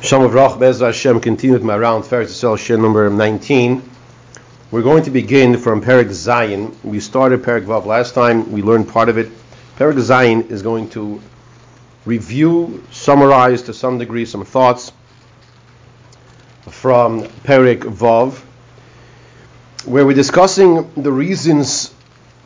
Shalom 0.00 0.26
of 0.26 0.30
Rach 0.30 0.60
Bez 0.60 0.78
Hashem 0.78 1.18
continued 1.20 1.62
Maharal 1.62 2.04
Tiferes 2.04 2.26
Yisrael 2.26 2.56
Shir 2.56 2.76
number 2.76 3.10
19. 3.10 3.82
We're 4.70 4.82
going 4.82 5.02
to 5.02 5.10
begin 5.10 5.58
from 5.58 5.82
Perik 5.82 6.06
Zayin. 6.10 6.72
We 6.84 7.00
started 7.00 7.42
Perik 7.42 7.64
Vav 7.64 7.84
last 7.84 8.14
time. 8.14 8.52
We 8.52 8.62
learned 8.62 8.88
part 8.88 9.08
of 9.08 9.18
it. 9.18 9.28
Perik 9.76 9.96
Zayin 9.96 10.52
is 10.52 10.62
going 10.62 10.88
to 10.90 11.20
review, 12.04 12.84
summarize 12.92 13.62
to 13.62 13.74
some 13.74 13.98
degree 13.98 14.24
some 14.24 14.44
thoughts 14.44 14.92
from 16.70 17.24
Perik 17.42 17.80
Vav, 17.80 18.38
where 19.84 20.06
we're 20.06 20.14
discussing 20.14 20.88
the 20.94 21.10
reasons 21.10 21.92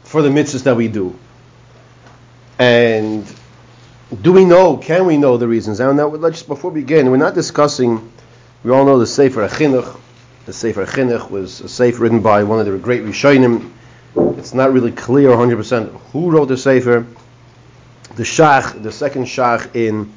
for 0.04 0.22
the 0.22 0.30
mitzvahs 0.30 0.62
that 0.62 0.74
we 0.74 0.88
do. 0.88 1.18
And 2.58 3.26
do 4.20 4.32
we 4.32 4.44
know, 4.44 4.76
can 4.76 5.06
we 5.06 5.16
know 5.16 5.36
the 5.36 5.48
reasons? 5.48 5.80
Now, 5.80 5.92
now 5.92 6.08
let's, 6.08 6.38
just 6.38 6.48
before 6.48 6.70
we 6.70 6.82
begin, 6.82 7.10
we're 7.10 7.16
not 7.16 7.34
discussing, 7.34 8.12
we 8.62 8.70
all 8.70 8.84
know 8.84 8.98
the 8.98 9.06
Sefer 9.06 9.48
Chinuch. 9.48 9.98
The 10.44 10.52
Sefer 10.52 10.84
Chinuch 10.84 11.30
was 11.30 11.60
a 11.60 11.68
Sefer 11.68 12.02
written 12.02 12.20
by 12.20 12.44
one 12.44 12.60
of 12.60 12.66
the 12.66 12.76
great 12.76 13.02
Rishonim. 13.02 13.70
It's 14.38 14.52
not 14.52 14.72
really 14.72 14.92
clear 14.92 15.30
100% 15.30 15.88
who 16.12 16.30
wrote 16.30 16.46
the 16.46 16.56
Sefer. 16.58 17.06
The 18.16 18.24
Shach, 18.24 18.82
the 18.82 18.92
second 18.92 19.24
Shach 19.24 19.74
in 19.74 20.12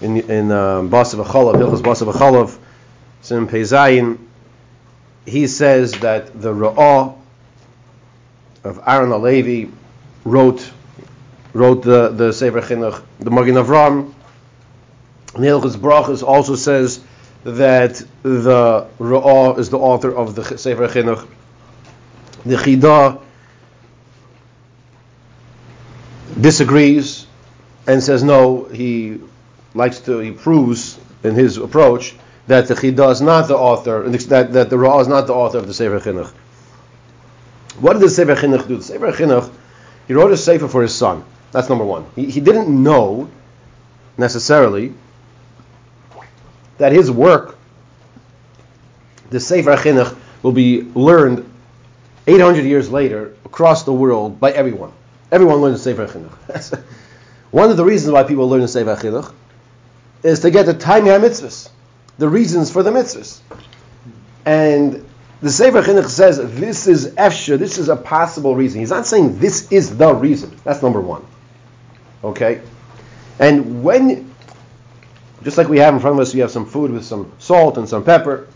in 0.00 0.28
in 0.28 0.50
um, 0.50 0.90
Basav 0.90 1.24
Achalav, 1.24 1.54
Hilchas 1.54 1.80
Basav 1.80 2.12
Achalav, 2.12 2.58
Sim 3.20 3.46
Pezayin, 3.46 4.18
he 5.24 5.46
says 5.46 5.92
that 6.00 6.40
the 6.40 6.52
Ra'ah 6.52 7.16
of 8.64 8.80
Aaron 8.84 9.10
Alevi 9.10 9.70
wrote 10.24 10.68
wrote 11.52 11.82
the, 11.82 12.08
the 12.08 12.32
Sefer 12.32 12.60
Chinuch. 12.60 13.02
The 13.20 13.30
Magen 13.30 13.54
Avram, 13.56 14.14
Nilchus 15.32 15.76
Brachas 15.76 16.22
also 16.22 16.56
says 16.56 17.02
that 17.44 18.02
the 18.22 18.86
Ra'ah 18.98 19.58
is 19.58 19.70
the 19.70 19.78
author 19.78 20.14
of 20.14 20.34
the 20.34 20.58
Sefer 20.58 20.88
Chinuch. 20.88 21.26
The 22.44 22.56
Chidah 22.56 23.20
disagrees 26.40 27.26
and 27.86 28.02
says 28.02 28.22
no, 28.22 28.64
he 28.64 29.20
likes 29.74 30.00
to, 30.00 30.18
he 30.18 30.32
proves 30.32 30.98
in 31.24 31.34
his 31.34 31.56
approach 31.56 32.14
that 32.46 32.68
the 32.68 32.74
Chidah 32.74 33.12
is 33.12 33.20
not 33.20 33.48
the 33.48 33.56
author, 33.56 34.08
that, 34.08 34.52
that 34.52 34.70
the 34.70 34.76
Ra'ah 34.76 35.02
is 35.02 35.08
not 35.08 35.26
the 35.26 35.34
author 35.34 35.58
of 35.58 35.66
the 35.66 35.74
Sefer 35.74 36.00
Chinuch. 36.00 36.30
What 37.80 37.94
did 37.94 38.02
the 38.02 38.10
Sefer 38.10 38.34
Chinuch 38.34 38.68
do? 38.68 38.76
The 38.76 38.82
Sefer 38.82 39.12
Chinuch, 39.12 39.52
he 40.06 40.14
wrote 40.14 40.32
a 40.32 40.36
Sefer 40.36 40.68
for 40.68 40.82
his 40.82 40.94
son. 40.94 41.24
That's 41.52 41.68
number 41.68 41.84
one. 41.84 42.06
He, 42.16 42.30
he 42.30 42.40
didn't 42.40 42.70
know 42.70 43.30
necessarily 44.16 44.94
that 46.78 46.92
his 46.92 47.10
work, 47.10 47.56
the 49.30 49.38
Sefer 49.38 49.76
Chinuch, 49.76 50.16
will 50.42 50.52
be 50.52 50.82
learned 50.82 51.48
800 52.26 52.64
years 52.64 52.90
later 52.90 53.34
across 53.44 53.84
the 53.84 53.92
world 53.92 54.40
by 54.40 54.50
everyone. 54.50 54.92
Everyone 55.30 55.56
learns 55.56 55.84
the 55.84 55.94
Sefer 55.94 56.06
Chinuch. 56.06 56.82
one 57.50 57.70
of 57.70 57.76
the 57.76 57.84
reasons 57.84 58.12
why 58.12 58.22
people 58.24 58.48
learn 58.48 58.62
the 58.62 58.68
Sefer 58.68 58.96
Chinuch 58.96 59.32
is 60.22 60.40
to 60.40 60.50
get 60.50 60.66
the 60.66 60.74
time 60.74 61.04
mitzvahs, 61.04 61.68
the 62.18 62.28
reasons 62.28 62.70
for 62.70 62.82
the 62.82 62.90
mitzvahs. 62.90 63.40
And 64.46 65.06
the 65.42 65.50
Sefer 65.50 65.82
Chinuch 65.82 66.08
says 66.08 66.38
this 66.58 66.86
is 66.86 67.08
efsha, 67.14 67.58
this 67.58 67.76
is 67.76 67.88
a 67.88 67.96
possible 67.96 68.56
reason. 68.56 68.80
He's 68.80 68.90
not 68.90 69.06
saying 69.06 69.38
this 69.38 69.70
is 69.70 69.96
the 69.98 70.14
reason. 70.14 70.56
That's 70.64 70.82
number 70.82 71.00
one. 71.00 71.24
Okay? 72.22 72.60
And 73.38 73.82
when, 73.82 74.32
just 75.42 75.58
like 75.58 75.68
we 75.68 75.78
have 75.78 75.94
in 75.94 76.00
front 76.00 76.16
of 76.16 76.20
us, 76.20 76.34
we 76.34 76.40
have 76.40 76.50
some 76.50 76.66
food 76.66 76.90
with 76.90 77.04
some 77.04 77.32
salt 77.38 77.78
and 77.78 77.88
some 77.88 78.04
pepper, 78.04 78.48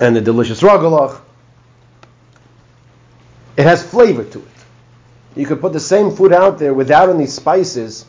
and 0.00 0.16
the 0.16 0.20
delicious 0.20 0.62
ragalach, 0.62 1.20
it 3.56 3.64
has 3.64 3.82
flavor 3.82 4.24
to 4.24 4.38
it. 4.38 4.44
You 5.36 5.46
could 5.46 5.60
put 5.60 5.72
the 5.72 5.80
same 5.80 6.10
food 6.10 6.32
out 6.32 6.58
there 6.58 6.74
without 6.74 7.08
any 7.10 7.26
spices, 7.26 8.06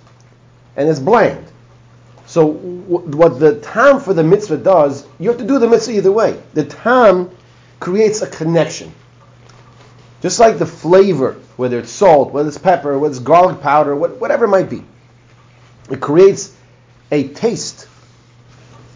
and 0.76 0.90
it's 0.90 1.00
bland. 1.00 1.46
So 2.26 2.54
what 2.54 3.40
the 3.40 3.60
tam 3.60 4.00
for 4.00 4.14
the 4.14 4.24
mitzvah 4.24 4.58
does, 4.58 5.06
you 5.20 5.30
have 5.30 5.38
to 5.38 5.46
do 5.46 5.60
the 5.60 5.68
mitzvah 5.68 5.98
either 5.98 6.12
way. 6.12 6.42
The 6.54 6.64
tam 6.64 7.30
creates 7.80 8.22
a 8.22 8.28
connection. 8.28 8.94
Just 10.22 10.40
like 10.40 10.60
the 10.60 10.66
flavor, 10.66 11.38
whether 11.58 11.80
it's 11.80 11.92
salt, 11.92 12.32
whether 12.32 12.48
it's 12.48 12.58
pepper, 12.58 12.98
whether 12.98 13.12
it's 13.12 13.20
garlic 13.20 13.62
powder, 13.62 13.96
whatever 13.96 14.46
it 14.46 14.50
might 14.50 14.70
be, 14.70 14.84
it 15.90 16.00
creates 16.00 16.56
a 17.12 17.28
taste. 17.30 17.88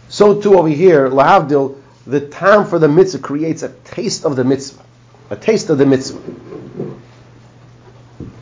So 0.07 0.39
too 0.39 0.57
over 0.57 0.67
here, 0.67 1.09
lahavdil, 1.09 1.81
the 2.05 2.21
time 2.21 2.67
for 2.67 2.77
the 2.77 2.87
mitzvah 2.87 3.19
creates 3.19 3.63
a 3.63 3.69
taste 3.69 4.23
of 4.23 4.35
the 4.35 4.43
mitzvah, 4.43 4.83
a 5.31 5.35
taste 5.35 5.71
of 5.71 5.79
the 5.79 5.85
mitzvah. 5.85 6.21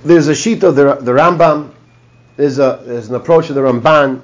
There's 0.03 0.27
a 0.27 0.35
sheet 0.35 0.63
of 0.63 0.75
the, 0.75 0.95
the 0.95 1.11
Rambam, 1.11 1.71
there's, 2.35 2.59
a, 2.59 2.81
there's 2.83 3.07
an 3.07 3.15
approach 3.15 3.49
of 3.49 3.55
the 3.55 3.61
Ramban, 3.61 4.21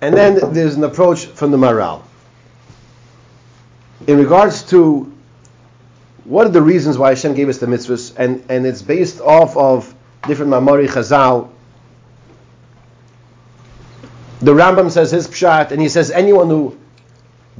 and 0.00 0.16
then 0.16 0.52
there's 0.52 0.74
an 0.74 0.82
approach 0.82 1.26
from 1.26 1.52
the 1.52 1.56
Maharal. 1.56 2.02
In 4.08 4.18
regards 4.18 4.64
to 4.70 5.15
what 6.26 6.46
are 6.46 6.50
the 6.50 6.62
reasons 6.62 6.98
why 6.98 7.10
Hashem 7.10 7.34
gave 7.34 7.48
us 7.48 7.58
the 7.58 7.66
mitzvahs? 7.66 8.14
And, 8.18 8.44
and 8.48 8.66
it's 8.66 8.82
based 8.82 9.20
off 9.20 9.56
of 9.56 9.94
different 10.26 10.50
Mamori 10.50 10.88
Chazal. 10.88 11.50
The 14.40 14.52
Rambam 14.52 14.90
says 14.90 15.10
his 15.10 15.28
pshat, 15.28 15.70
and 15.70 15.80
he 15.80 15.88
says 15.88 16.10
anyone 16.10 16.48
who 16.48 16.76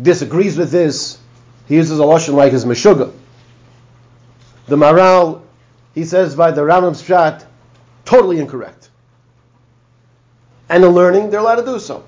disagrees 0.02 0.58
with 0.58 0.70
this, 0.70 1.18
he 1.68 1.76
uses 1.76 1.98
a 1.98 2.02
lashon 2.02 2.34
like 2.34 2.52
his 2.52 2.64
meshuga. 2.64 3.12
The 4.66 4.76
Maharal, 4.76 5.42
he 5.94 6.04
says 6.04 6.34
by 6.34 6.50
the 6.50 6.62
Rambam's 6.62 7.02
pshat, 7.02 7.46
totally 8.04 8.40
incorrect. 8.40 8.90
And 10.68 10.84
in 10.84 10.90
learning, 10.90 11.30
they're 11.30 11.40
allowed 11.40 11.56
to 11.56 11.64
do 11.64 11.78
so. 11.78 12.04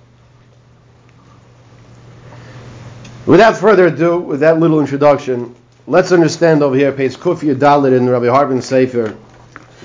Without 3.26 3.56
further 3.56 3.86
ado, 3.86 4.19
with 4.19 4.40
that 4.40 4.58
little 4.58 4.80
introduction, 4.80 5.54
Let's 5.88 6.12
understand 6.12 6.62
over 6.62 6.76
here, 6.76 6.93
page 6.93 7.16
Kufi 7.16 7.54
Dalit 7.54 7.97
in 7.97 8.10
Rabbi 8.10 8.26
Harbin 8.26 8.60
Sefer, 8.60 9.16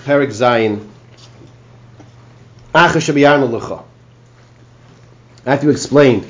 Perik 0.03 0.31
Zayin. 0.31 0.86
I 2.75 2.90
have 5.46 5.62
to 5.62 5.69
explain. 5.69 6.25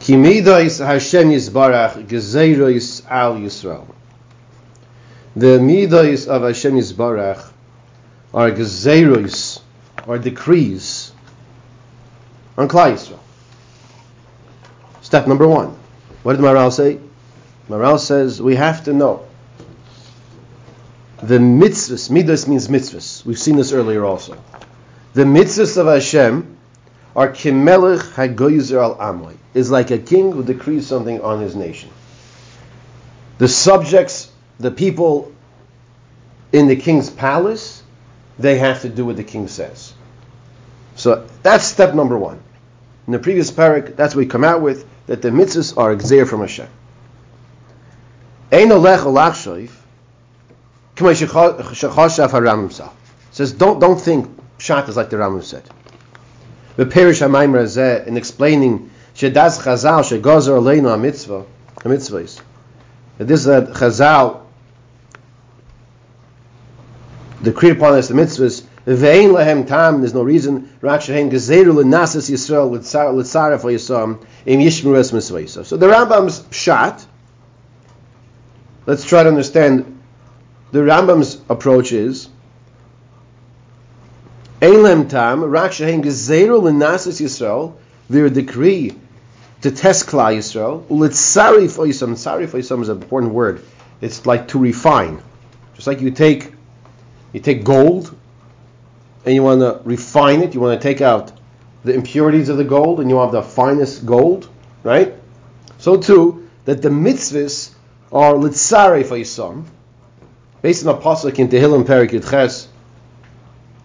Kimidois 0.00 0.84
Hashem 0.84 1.28
Yisbarach 1.28 2.04
Gezeirois 2.08 3.08
Al 3.08 3.36
Yisrael. 3.36 3.86
The 5.36 5.60
midois 5.60 6.26
of 6.26 6.42
Hashem 6.42 6.74
Yisbarach 6.74 7.52
are 8.34 8.50
gezeiros, 8.50 9.60
are 10.08 10.18
decrees 10.18 11.12
on 12.58 12.66
Klal 12.66 12.94
Yisrael. 12.94 13.20
Step 15.02 15.28
number 15.28 15.46
one. 15.46 15.78
What 16.24 16.32
did 16.32 16.42
Maharal 16.42 16.72
say? 16.72 16.98
Maharal 17.68 17.98
says 17.98 18.42
we 18.42 18.56
have 18.56 18.84
to 18.84 18.92
know 18.92 19.26
the 21.22 21.38
mitzvahs. 21.38 22.10
Midas 22.10 22.48
means 22.48 22.68
mitzvahs. 22.68 23.24
We've 23.24 23.38
seen 23.38 23.56
this 23.56 23.72
earlier 23.72 24.04
also. 24.04 24.36
The 25.14 25.22
mitzvahs 25.22 25.76
of 25.76 25.86
Hashem 25.86 26.56
are 27.14 27.28
kimelech 27.28 28.00
hagoyzer 28.14 28.82
al 28.82 28.96
amoy. 28.96 29.36
Is 29.54 29.70
like 29.70 29.90
a 29.90 29.98
king 29.98 30.32
who 30.32 30.42
decrees 30.42 30.86
something 30.86 31.20
on 31.20 31.40
his 31.40 31.54
nation. 31.54 31.90
The 33.38 33.48
subjects, 33.48 34.32
the 34.58 34.70
people 34.70 35.32
in 36.52 36.68
the 36.68 36.76
king's 36.76 37.10
palace, 37.10 37.82
they 38.38 38.58
have 38.58 38.82
to 38.82 38.88
do 38.88 39.04
what 39.04 39.16
the 39.16 39.24
king 39.24 39.46
says. 39.48 39.92
So 40.96 41.26
that's 41.42 41.64
step 41.64 41.94
number 41.94 42.18
one. 42.18 42.40
In 43.06 43.12
the 43.12 43.18
previous 43.18 43.50
parak, 43.50 43.96
that's 43.96 44.14
what 44.14 44.20
we 44.20 44.26
come 44.26 44.44
out 44.44 44.62
with 44.62 44.86
that 45.06 45.22
the 45.22 45.30
mitzvahs 45.30 45.76
are 45.76 45.94
exer 45.94 46.26
from 46.26 46.40
Hashem. 46.40 46.68
Ein 48.52 48.68
olech 48.68 49.04
olach 49.06 49.34
shoif, 49.34 49.70
Says, 53.30 53.52
don't, 53.52 53.80
don't 53.80 53.98
think 53.98 54.28
Pshat 54.58 54.88
is 54.90 54.96
like 54.96 55.08
the 55.08 55.16
Rambam 55.16 55.42
said. 55.42 55.62
The 56.76 56.84
Perish 56.84 57.20
HaMaimer 57.20 57.62
Azeh, 57.62 58.06
in 58.06 58.18
explaining 58.18 58.90
Shedas 59.14 59.58
Chazal, 59.62 60.02
Shegozer 60.02 60.60
Aleinu 60.60 60.94
HaMitzvah, 60.94 61.46
HaMitzvahs, 61.76 62.42
that 63.16 63.26
this 63.26 63.40
is 63.40 63.46
a 63.46 63.62
Chazal, 63.62 64.42
decree 67.42 67.70
upon 67.70 67.94
us 67.94 68.08
the 68.08 68.14
mitzvahs, 68.14 68.64
Ve'ein 68.86 69.32
lehem 69.32 69.66
tam, 69.66 70.00
there's 70.00 70.12
no 70.12 70.22
reason, 70.22 70.68
rak 70.82 71.00
shehem 71.00 71.30
gezeru 71.30 71.74
l'nasas 71.74 72.30
Yisrael 72.30 72.70
l'tzara 72.70 73.58
for 73.58 73.70
Yisam, 73.70 74.22
im 74.44 74.60
yishmeru 74.60 74.98
es 74.98 75.10
mitzvahs. 75.10 75.64
So 75.64 75.78
the 75.78 75.86
Rambam's 75.86 76.40
Pshat, 76.40 77.06
Let's 78.84 79.04
try 79.04 79.22
to 79.22 79.28
understand. 79.28 80.00
The 80.72 80.80
Rambam's 80.80 81.40
approach 81.50 81.92
is 81.92 82.28
Eilem 84.60 85.08
tam 85.08 85.42
rak 85.42 85.72
shehem 85.72 86.02
gezeru 86.02 86.60
lenasis 86.62 87.20
Yisrael. 87.20 87.74
Their 88.08 88.28
decree 88.28 88.94
to 89.60 89.70
test 89.70 90.06
Klal 90.06 90.36
Yisrael. 90.36 90.84
Ulitzari 90.86 91.68
foisam. 91.68 92.12
Tsari 92.12 92.46
foisam 92.46 92.82
is 92.82 92.88
an 92.88 93.02
important 93.02 93.32
word. 93.32 93.64
It's 94.00 94.26
like 94.26 94.48
to 94.48 94.58
refine. 94.58 95.22
Just 95.74 95.86
like 95.86 96.00
you 96.00 96.10
take 96.10 96.52
you 97.32 97.40
take 97.40 97.64
gold 97.64 98.16
and 99.24 99.34
you 99.34 99.42
want 99.42 99.60
to 99.60 99.80
refine 99.84 100.42
it. 100.42 100.54
You 100.54 100.60
want 100.60 100.80
to 100.80 100.82
take 100.82 101.00
out 101.00 101.32
the 101.84 101.94
impurities 101.94 102.48
of 102.48 102.56
the 102.56 102.64
gold 102.64 103.00
and 103.00 103.10
you 103.10 103.18
have 103.18 103.32
the 103.32 103.42
finest 103.42 104.06
gold, 104.06 104.48
right? 104.82 105.14
So 105.78 105.96
too 105.96 106.48
that 106.64 106.82
the 106.82 106.88
mitzvahs 106.88 107.71
are 108.12 108.34
litzari 108.34 109.04
foisam. 109.04 109.64
Based 110.60 110.86
on 110.86 110.94
a 110.94 110.98
pasuk 111.00 111.38
in 111.38 111.48
Tehillim 111.48 111.84
Perik 111.84 112.10
Yudches, 112.10 112.66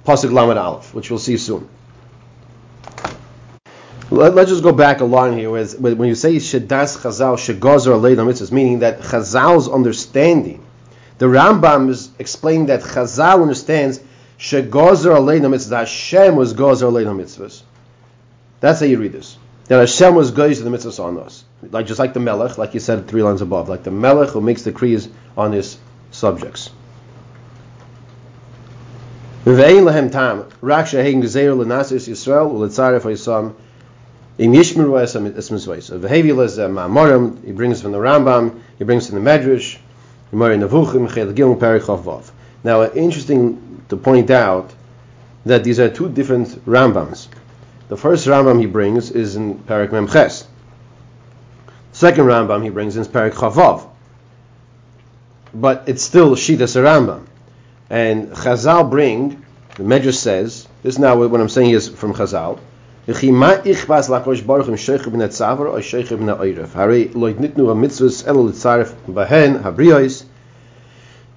pasuk 0.06 0.32
Lamed 0.32 0.58
Aleph, 0.58 0.94
which 0.94 1.10
we'll 1.10 1.18
see 1.18 1.38
soon. 1.38 1.68
Let, 4.10 4.38
us 4.38 4.48
just 4.48 4.64
go 4.64 4.72
back 4.72 5.02
a 5.02 5.06
line 5.06 5.38
here. 5.38 5.50
when 5.52 6.08
you 6.08 6.16
say 6.16 6.36
Shedas 6.36 6.98
Chazal 6.98 7.36
Shegozer 7.36 7.94
Aleid 7.94 8.16
Mitzvahs, 8.18 8.52
meaning 8.52 8.80
that 8.80 9.02
Chazal's 9.02 9.68
understanding, 9.68 10.64
the 11.18 11.26
Rambam 11.26 11.90
is 11.90 12.12
explaining 12.18 12.68
that 12.68 12.82
Chazal 12.82 13.42
understands 13.42 14.00
Shegozer 14.38 15.16
Aleid 15.16 15.42
Mitzvahs, 15.42 15.80
Hashem 15.80 16.36
was 16.36 16.54
Gozer 16.54 16.90
Aleid 16.90 17.08
Mitzvahs. 17.08 17.64
That's 18.60 18.80
how 18.80 18.86
you 18.86 18.98
read 18.98 19.12
this. 19.12 19.38
That 19.68 19.80
Hashem 19.80 20.16
was 20.16 20.32
Gozer 20.32 20.64
the 20.64 20.70
Mitzvahs 20.70 21.04
on 21.04 21.20
us. 21.20 21.44
Like 21.62 21.88
just 21.88 22.00
like 22.00 22.14
the 22.14 22.22
Melech, 22.22 22.58
like 22.58 22.74
you 22.74 22.80
said 22.80 23.08
three 23.08 23.22
lines 23.22 23.42
above, 23.42 23.68
like 23.68 23.84
the 23.84 23.92
Melech 23.92 24.30
who 24.30 24.42
makes 24.42 24.64
decrees 24.64 25.10
on 25.36 25.52
his 25.52 25.78
subjects. 26.12 26.70
Tam, 29.44 30.46
rak 30.62 30.88
lenasis 30.88 32.08
Yisrael, 32.08 32.52
ha'yisam, 32.60 33.56
les 36.34 36.58
ma'amorim, 36.58 37.46
he 37.46 37.52
brings 37.52 37.82
from 37.82 37.92
the 37.92 37.98
Rambam, 37.98 38.60
he 38.78 38.84
brings 38.84 39.10
from 39.10 39.24
the 39.24 39.30
Medrash, 39.30 39.78
Nevuchim, 40.34 41.14
Chel 41.14 41.32
Gil, 41.32 41.56
Perich 41.56 41.86
Vav. 42.04 42.30
Now, 42.64 42.84
interesting 42.92 43.84
to 43.90 43.98
point 43.98 44.30
out 44.30 44.74
that 45.46 45.64
these 45.64 45.80
are 45.80 45.90
two 45.90 46.10
different 46.10 46.50
Rambams. 46.66 47.28
The 47.90 47.96
first 47.98 48.28
Rambam 48.28 48.60
he 48.60 48.66
brings 48.66 49.12
is 49.12 49.38
in 49.38 49.60
Perik 49.60 49.90
Memches. 49.90 50.46
Second 51.94 52.26
Rambam 52.26 52.64
he 52.64 52.70
brings 52.70 52.98
in 52.98 53.06
Perik 53.06 53.32
Chavav. 53.32 53.88
But 55.54 55.84
it's 55.88 56.04
still 56.04 56.36
Shitas 56.36 56.76
Rambam. 56.76 57.26
And 57.90 58.30
Chazal 58.32 58.90
bring, 58.90 59.46
the 59.76 59.84
Medrash 59.84 60.16
says, 60.16 60.68
this 60.84 61.00
now 61.00 61.16
what 61.16 61.40
I'm 61.40 61.48
saying 61.48 61.72
is 61.72 61.88
from 61.88 62.14
Chazal, 62.14 62.60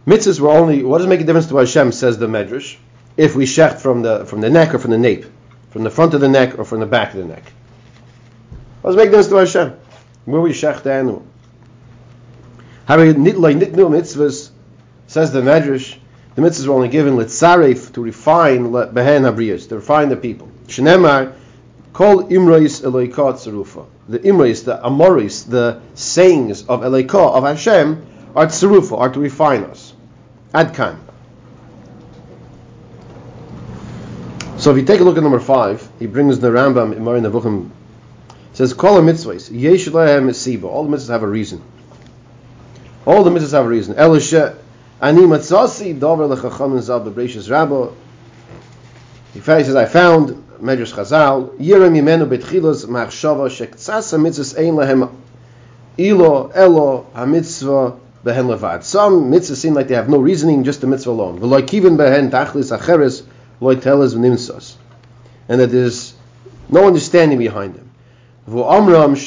Mitzvahs 0.06 0.40
were 0.40 0.50
only, 0.50 0.82
what 0.82 0.98
does 0.98 1.06
it 1.06 1.10
make 1.10 1.20
a 1.20 1.24
difference 1.24 1.46
to 1.46 1.56
Hashem, 1.58 1.92
says 1.92 2.18
the 2.18 2.26
Medrash, 2.26 2.76
if 3.16 3.36
we 3.36 3.44
shecht 3.44 3.78
from 3.78 4.02
the, 4.02 4.24
from 4.24 4.40
the 4.40 4.50
neck 4.50 4.74
or 4.74 4.80
from 4.80 4.90
the 4.90 4.98
nape, 4.98 5.26
from 5.70 5.84
the 5.84 5.90
front 5.90 6.14
of 6.14 6.20
the 6.20 6.28
neck 6.28 6.58
or 6.58 6.64
from 6.64 6.80
the 6.80 6.86
back 6.86 7.14
of 7.14 7.20
the 7.20 7.26
neck. 7.26 7.52
It 8.84 8.94
make 8.96 9.10
difference 9.10 9.28
to 9.28 9.36
Hashem? 9.36 9.76
Where 10.24 10.40
we 10.40 10.50
shecht 10.50 10.82
the 10.82 10.92
animal. 10.92 11.26
mitzvahs, 12.88 14.50
says 15.06 15.32
the 15.32 15.40
Medrash, 15.40 15.96
the 16.34 16.42
mitzvahs 16.42 16.66
were 16.66 16.74
only 16.74 16.88
given 16.88 17.16
litzaref 17.16 17.92
to 17.92 18.02
refine 18.02 18.70
behen 18.72 19.22
habriyos, 19.22 19.68
to 19.68 19.76
refine 19.76 20.08
the 20.08 20.16
people. 20.16 20.48
Shnemar, 20.66 21.34
call 21.92 22.24
imrais 22.24 22.82
eloikot 22.82 23.34
tzerufa. 23.34 23.86
The 24.08 24.18
imrais, 24.20 24.64
the 24.64 24.84
amoris, 24.84 25.44
the 25.44 25.80
sayings 25.94 26.62
of 26.62 26.80
eloikot, 26.80 27.34
of 27.34 27.44
Hashem, 27.44 28.06
are 28.34 28.46
tzerufa, 28.46 28.98
are 28.98 29.10
to 29.10 29.20
refine 29.20 29.64
us. 29.64 29.92
Adkan. 30.54 30.96
So 34.60 34.72
if 34.72 34.76
you 34.76 34.84
take 34.84 35.00
a 35.00 35.04
look 35.04 35.16
at 35.16 35.22
number 35.22 35.40
five, 35.40 35.88
he 35.98 36.06
brings 36.06 36.38
the 36.38 36.48
Rambam 36.48 36.94
in 36.94 37.02
Moreh 37.02 37.20
Nevuchim, 37.20 37.70
says, 38.52 38.74
mitzvahs, 38.74 39.48
yesh 39.50 39.86
lehem 39.86 40.28
siba. 40.28 40.64
All 40.64 40.84
the 40.84 40.94
mitzvahs 40.94 41.08
have 41.08 41.22
a 41.22 41.26
reason. 41.26 41.62
All 43.06 43.24
the 43.24 43.30
mitzvahs 43.30 43.52
have 43.52 43.64
a 43.64 43.68
reason. 43.68 43.94
Elisha, 43.96 44.58
ani 45.00 45.22
matzasi, 45.22 45.98
dover 45.98 46.28
lechacham 46.28 46.78
zav 46.78 47.10
bebreshis 47.10 47.48
rabbo. 47.48 47.94
He 49.32 49.40
says, 49.40 49.74
I 49.74 49.86
found 49.86 50.28
Medrash 50.60 50.92
Chazal, 50.92 51.56
Yirem 51.56 51.96
Yimenu 51.96 52.28
Betchilos 52.28 52.84
Machshava 52.84 53.48
Shektsasa 53.48 54.20
Mitzvahs 54.20 54.58
Ein 54.58 54.74
Lehem 54.74 55.10
Ilo 55.96 56.48
Elo 56.48 57.06
HaMitzvah 57.14 57.98
Behen. 58.22 58.82
Some 58.84 59.30
mitzvahs 59.30 59.56
seem 59.56 59.72
like 59.72 59.88
they 59.88 59.94
have 59.94 60.10
no 60.10 60.18
reasoning, 60.18 60.64
just 60.64 60.82
the 60.82 60.86
mitzvah 60.86 61.12
alone. 61.12 61.38
V'loy 61.40 61.62
Kivin 61.62 61.96
Behen 61.96 62.30
Tachlis 62.30 62.76
Acheres 62.78 63.24
Loy 63.60 63.76
Teles 63.76 64.14
V'Nimsas. 64.14 64.76
And 65.48 65.60
that 65.60 65.68
there's 65.68 66.14
no 66.68 66.86
understanding 66.86 67.38
behind 67.38 67.74
Baruch 68.46 69.18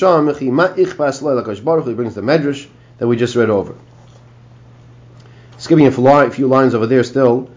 He 1.87 1.93
brings 1.93 2.15
the 2.15 2.21
Medrash 2.21 2.67
that 2.97 3.07
we 3.07 3.15
just 3.15 3.35
read 3.35 3.49
over. 3.49 3.75
Skipping 5.57 5.87
a 5.87 6.31
few 6.31 6.47
lines 6.47 6.75
over 6.75 6.87
there 6.87 7.03
still 7.03 7.49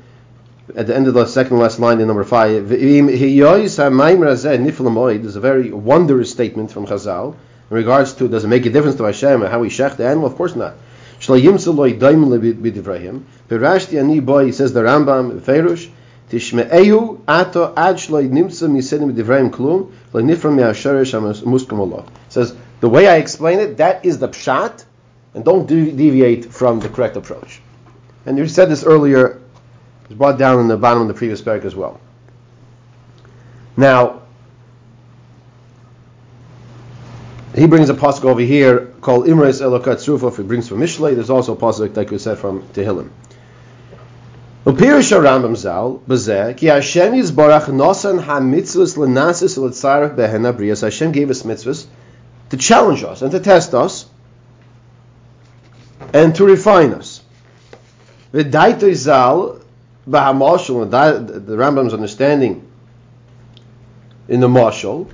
at 0.74 0.86
the 0.86 0.96
end 0.96 1.06
of 1.06 1.14
the 1.14 1.26
second 1.26 1.58
last 1.58 1.78
line 1.78 2.00
in 2.00 2.08
number 2.08 2.24
five, 2.24 2.68
there's 2.68 3.78
a 3.78 5.40
very 5.40 5.70
wondrous 5.70 6.30
statement 6.30 6.72
from 6.72 6.86
Chazal 6.86 7.36
in 7.70 7.76
regards 7.76 8.14
to 8.14 8.28
does 8.28 8.44
it 8.44 8.48
make 8.48 8.66
a 8.66 8.70
difference 8.70 8.96
to 8.96 9.04
Hashem 9.04 9.42
how 9.42 9.60
we 9.60 9.68
shech 9.68 9.96
the 9.96 10.06
animal? 10.06 10.26
Of 10.26 10.36
course 10.36 10.56
not. 10.56 10.74
Boy, 11.18 11.40
says 14.50 14.72
the 14.72 14.80
Rambam, 14.80 15.40
Ferush, 15.40 15.88
Tishme'ehu 16.30 17.20
ato 17.28 17.72
klum, 17.72 18.30
lo. 21.90 22.04
Says, 22.28 22.56
the 22.80 22.88
way 22.88 23.08
I 23.08 23.16
explain 23.16 23.60
it, 23.60 23.76
that 23.78 24.04
is 24.04 24.18
the 24.18 24.28
pshat, 24.28 24.84
and 25.34 25.44
don't 25.44 25.66
deviate 25.66 26.46
from 26.46 26.80
the 26.80 26.88
correct 26.88 27.16
approach. 27.16 27.60
And 28.24 28.38
you 28.38 28.48
said 28.48 28.68
this 28.68 28.84
earlier 28.84 29.40
it's 30.06 30.14
brought 30.14 30.38
down 30.38 30.60
in 30.60 30.68
the 30.68 30.76
bottom 30.76 31.02
of 31.02 31.08
the 31.08 31.14
previous 31.14 31.42
parak 31.42 31.64
as 31.64 31.74
well. 31.74 32.00
Now, 33.76 34.22
he 37.54 37.66
brings 37.66 37.90
a 37.90 37.94
pasuk 37.94 38.24
over 38.24 38.40
here 38.40 38.86
called 39.00 39.26
Imres 39.26 39.60
Elokat 39.60 39.96
Tzrufa. 39.96 40.36
He 40.36 40.44
brings 40.44 40.68
from 40.68 40.78
Mishlei. 40.78 41.14
There's 41.14 41.30
also 41.30 41.54
a 41.54 41.56
pasuk 41.56 41.96
like 41.96 42.10
we 42.10 42.18
said 42.18 42.38
from 42.38 42.62
Tehillim. 42.68 43.10
Upirish 44.66 45.16
Rambam 45.16 45.54
Zal 45.54 46.02
Bazeh 46.08 46.56
Ki 46.56 46.66
Hashem 46.66 47.12
Yizbarach 47.12 47.66
Nosan 47.66 48.20
HaMitzvus 48.20 48.96
Lenasis 48.96 49.56
Letzarach 49.56 50.16
Behena 50.16 50.52
Brias. 50.52 50.80
Hashem 50.80 51.12
gave 51.12 51.30
us 51.30 51.44
mitzvahs 51.44 51.86
to 52.50 52.56
challenge 52.56 53.04
us 53.04 53.22
and 53.22 53.30
to 53.30 53.38
test 53.38 53.74
us 53.74 54.06
and 56.12 56.34
to 56.34 56.44
refine 56.44 56.94
us. 56.94 57.22
V'daito 58.34 58.92
Zal 58.92 59.60
B'hamashal, 60.08 60.90
the 61.46 61.56
Rambam's 61.56 61.94
understanding 61.94 62.68
in 64.28 64.40
the 64.40 64.48
Marshal, 64.48 65.08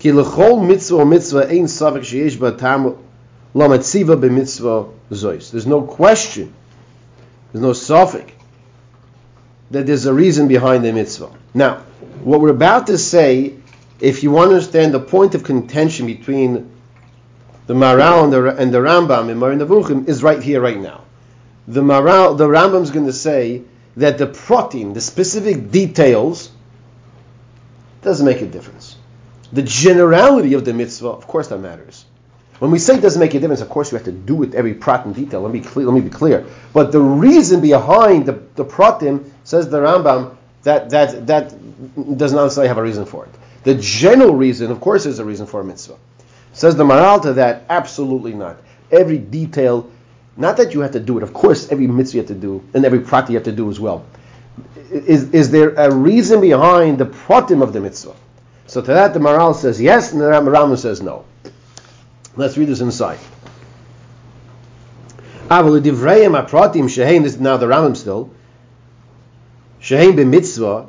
ki 0.00 0.10
lechol 0.10 0.66
mitzvah 0.66 1.06
mitzvah 1.06 1.48
ein 1.48 1.66
savik 1.66 2.00
sheyesh 2.00 2.36
b'tam 2.36 2.98
lametziva 3.54 4.20
b'mitzvah 4.20 4.92
zois. 5.12 5.52
There's 5.52 5.68
no 5.68 5.82
question, 5.82 6.52
there's 7.52 7.62
no 7.62 7.74
suffix 7.74 8.32
that 9.72 9.86
there's 9.86 10.06
a 10.06 10.14
reason 10.14 10.48
behind 10.48 10.84
the 10.84 10.92
mitzvah. 10.92 11.30
Now, 11.54 11.78
what 12.22 12.40
we're 12.40 12.50
about 12.50 12.86
to 12.88 12.98
say, 12.98 13.54
if 14.00 14.22
you 14.22 14.30
want 14.30 14.50
to 14.50 14.56
understand 14.56 14.94
the 14.94 15.00
point 15.00 15.34
of 15.34 15.42
contention 15.42 16.06
between 16.06 16.70
the 17.66 17.74
Maharal 17.74 18.24
and 18.24 18.32
the, 18.32 18.56
and 18.56 18.72
the 18.72 18.78
Rambam 18.78 19.30
in 19.30 19.38
Moreh 19.38 19.56
Nevuchim, 19.56 20.08
is 20.08 20.22
right 20.22 20.42
here, 20.42 20.60
right 20.60 20.78
now. 20.78 21.04
The 21.66 21.80
Maharal, 21.80 22.36
the 22.36 22.48
Rambam's 22.48 22.90
going 22.90 23.06
to 23.06 23.12
say 23.12 23.62
that 23.96 24.18
the 24.18 24.26
protein, 24.26 24.92
the 24.92 25.00
specific 25.00 25.70
details, 25.70 26.50
doesn't 28.02 28.26
make 28.26 28.42
a 28.42 28.46
difference. 28.46 28.96
The 29.52 29.62
generality 29.62 30.54
of 30.54 30.64
the 30.64 30.74
mitzvah, 30.74 31.08
of 31.08 31.26
course, 31.26 31.48
that 31.48 31.58
matters. 31.58 32.04
When 32.62 32.70
we 32.70 32.78
say 32.78 32.94
it 32.94 33.00
doesn't 33.00 33.18
make 33.18 33.34
a 33.34 33.40
difference, 33.40 33.60
of 33.60 33.68
course, 33.68 33.90
you 33.90 33.98
have 33.98 34.04
to 34.04 34.12
do 34.12 34.36
with 34.36 34.54
every 34.54 34.72
prat 34.72 35.04
in 35.04 35.12
detail. 35.12 35.40
Let 35.40 35.52
me, 35.52 35.58
clear, 35.58 35.84
let 35.84 35.94
me 35.94 36.00
be 36.00 36.10
clear. 36.10 36.46
But 36.72 36.92
the 36.92 37.00
reason 37.00 37.60
behind 37.60 38.24
the, 38.24 38.40
the 38.54 38.64
pratim, 38.64 39.28
says 39.42 39.68
the 39.68 39.80
Rambam, 39.80 40.36
that, 40.62 40.88
that, 40.90 41.26
that 41.26 41.48
does 42.16 42.32
not 42.32 42.44
necessarily 42.44 42.68
have 42.68 42.78
a 42.78 42.82
reason 42.84 43.04
for 43.04 43.24
it. 43.24 43.32
The 43.64 43.74
general 43.74 44.36
reason, 44.36 44.70
of 44.70 44.80
course, 44.80 45.06
is 45.06 45.18
a 45.18 45.24
reason 45.24 45.48
for 45.48 45.60
a 45.60 45.64
mitzvah. 45.64 45.96
Says 46.52 46.76
the 46.76 46.84
Maharal 46.84 47.20
to 47.22 47.32
that, 47.32 47.64
absolutely 47.68 48.32
not. 48.32 48.58
Every 48.92 49.18
detail 49.18 49.90
not 50.36 50.56
that 50.58 50.72
you 50.72 50.82
have 50.82 50.92
to 50.92 51.00
do 51.00 51.16
it. 51.16 51.24
Of 51.24 51.34
course, 51.34 51.72
every 51.72 51.88
mitzvah 51.88 52.18
you 52.18 52.22
have 52.22 52.28
to 52.28 52.34
do, 52.36 52.62
and 52.74 52.84
every 52.84 53.00
practice 53.00 53.30
you 53.30 53.38
have 53.38 53.44
to 53.46 53.50
do 53.50 53.70
as 53.70 53.80
well. 53.80 54.06
is, 54.92 55.34
is 55.34 55.50
there 55.50 55.70
a 55.70 55.92
reason 55.92 56.40
behind 56.40 56.98
the 56.98 57.06
pratim 57.06 57.60
of 57.60 57.72
the 57.72 57.80
mitzvah? 57.80 58.14
So 58.68 58.80
to 58.80 58.86
that 58.86 59.14
the 59.14 59.18
Maharal 59.18 59.56
says 59.56 59.80
yes, 59.80 60.12
and 60.12 60.20
the 60.20 60.26
Rambam 60.26 60.78
says 60.78 61.02
no. 61.02 61.24
Let's 62.34 62.56
read 62.56 62.68
this 62.68 62.80
inside. 62.80 63.18
Now 65.50 65.62
the 65.62 65.80
Rambam 67.66 67.96
still. 67.96 68.30
Shehein 69.80 70.26
mitzvah, 70.28 70.86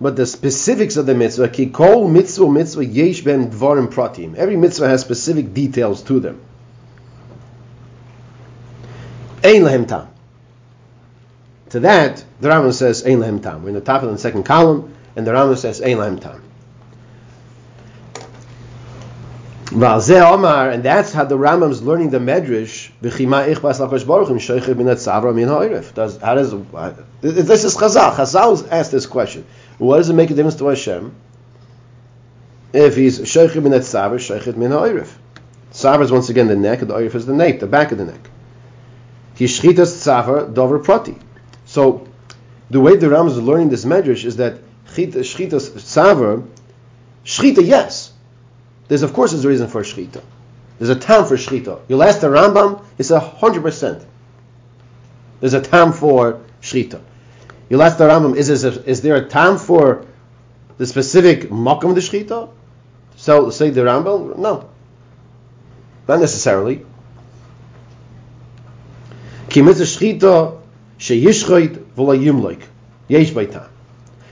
but 0.00 0.16
the 0.16 0.26
specifics 0.26 0.96
of 0.96 1.06
the 1.06 1.14
mitzvah, 1.14 1.48
ki 1.48 1.66
kol 1.66 2.08
mitzvah 2.08 2.50
mitzvah 2.50 2.84
yesh 2.84 3.22
ben 3.22 3.50
dvarim 3.50 3.86
pratim. 3.88 4.34
Every 4.34 4.56
mitzvah 4.56 4.88
has 4.88 5.00
specific 5.00 5.54
details 5.54 6.02
to 6.02 6.20
them. 6.20 6.40
Ein 9.42 9.62
lehem 9.62 9.86
tam. 9.86 10.08
To 11.70 11.80
that, 11.80 12.24
the 12.40 12.48
Rambam 12.48 12.72
says 12.74 13.06
ein 13.06 13.20
lehem 13.20 13.40
tam. 13.40 13.62
We're 13.62 13.68
in 13.70 13.74
the 13.74 13.80
top 13.80 14.02
of 14.02 14.10
the 14.10 14.18
second 14.18 14.42
column, 14.42 14.94
and 15.16 15.26
the 15.26 15.30
Rambam 15.30 15.56
says 15.56 15.80
ein 15.80 15.96
lehem 15.96 16.20
tam. 16.20 16.42
Omar, 19.62 19.63
and 19.74 20.84
that's 20.84 21.12
how 21.12 21.24
the 21.24 21.36
Rambam's 21.36 21.82
learning 21.82 22.10
the 22.10 22.18
Medrash. 22.18 22.90
Does 25.94 26.16
how 26.16 26.34
does 26.36 26.50
this 27.20 27.64
is 27.64 27.76
Chazal? 27.76 28.14
Chazal 28.14 28.68
asked 28.70 28.92
this 28.92 29.06
question. 29.06 29.44
What 29.78 29.96
does 29.96 30.10
it 30.10 30.12
make 30.12 30.30
a 30.30 30.34
difference 30.34 30.54
to 30.56 30.68
Hashem 30.68 31.12
if 32.72 32.94
he's 32.94 33.18
Sheikhid 33.18 33.64
min 33.64 33.72
Tzavar, 33.72 34.18
Sheikhid 34.18 34.56
min 34.56 34.70
Ha'irif? 34.70 35.12
Tzavar 35.72 36.02
is 36.02 36.12
once 36.12 36.28
again 36.28 36.46
the 36.46 36.54
neck, 36.54 36.80
and 36.82 36.90
the 36.90 36.94
Ha'irif 36.94 37.16
is 37.16 37.26
the 37.26 37.34
nape, 37.34 37.58
the 37.58 37.66
back 37.66 37.90
of 37.90 37.98
the 37.98 38.04
neck. 38.04 38.30
Kishchitas 39.34 40.04
Tzavar 40.04 40.54
Dover 40.54 40.78
Prati. 40.78 41.16
So 41.66 42.06
the 42.70 42.80
way 42.80 42.94
the 42.96 43.08
Rambam 43.08 43.26
is 43.28 43.38
learning 43.38 43.70
this 43.70 43.84
Medrash 43.84 44.24
is 44.24 44.36
that 44.36 44.60
Shchitas 44.86 45.70
Tzavar, 45.70 46.46
Shchita, 47.24 47.66
yes. 47.66 48.12
There's 48.87 49.03
of 49.03 49.13
course 49.13 49.31
there's 49.31 49.45
a 49.45 49.47
reason 49.47 49.67
for 49.67 49.81
shchita. 49.83 50.21
There's 50.77 50.89
a 50.89 50.95
time 50.95 51.25
for 51.25 51.35
shchita. 51.35 51.81
You'll 51.87 52.03
ask 52.03 52.21
the 52.21 52.27
Rambam, 52.27 52.83
it's 52.97 53.11
a 53.11 53.19
hundred 53.19 53.63
percent. 53.63 54.03
There's 55.39 55.53
a 55.53 55.61
time 55.61 55.93
for 55.93 56.41
shchita. 56.61 57.01
You'll 57.69 57.83
ask 57.83 57.97
the 57.97 58.05
Rambam, 58.05 58.35
is, 58.35 58.49
is, 58.49 58.63
is 58.63 59.01
there 59.01 59.15
a 59.15 59.27
time 59.27 59.57
for 59.57 60.05
the 60.77 60.87
specific 60.87 61.49
makam 61.49 61.89
of 61.89 61.95
the 61.95 62.01
shchita? 62.01 62.49
So 63.15 63.49
say 63.49 63.69
the 63.69 63.81
Rambam, 63.81 64.37
no, 64.37 64.69
not 66.07 66.19
necessarily. 66.19 66.85
Ki 69.49 69.61
mitzvah 69.61 69.85
shchita 69.85 70.61
sheyishchoit 70.97 71.75
v'la 71.95 72.17
yimloik 72.17 72.63
yesh 73.07 73.31
baitam. 73.31 73.67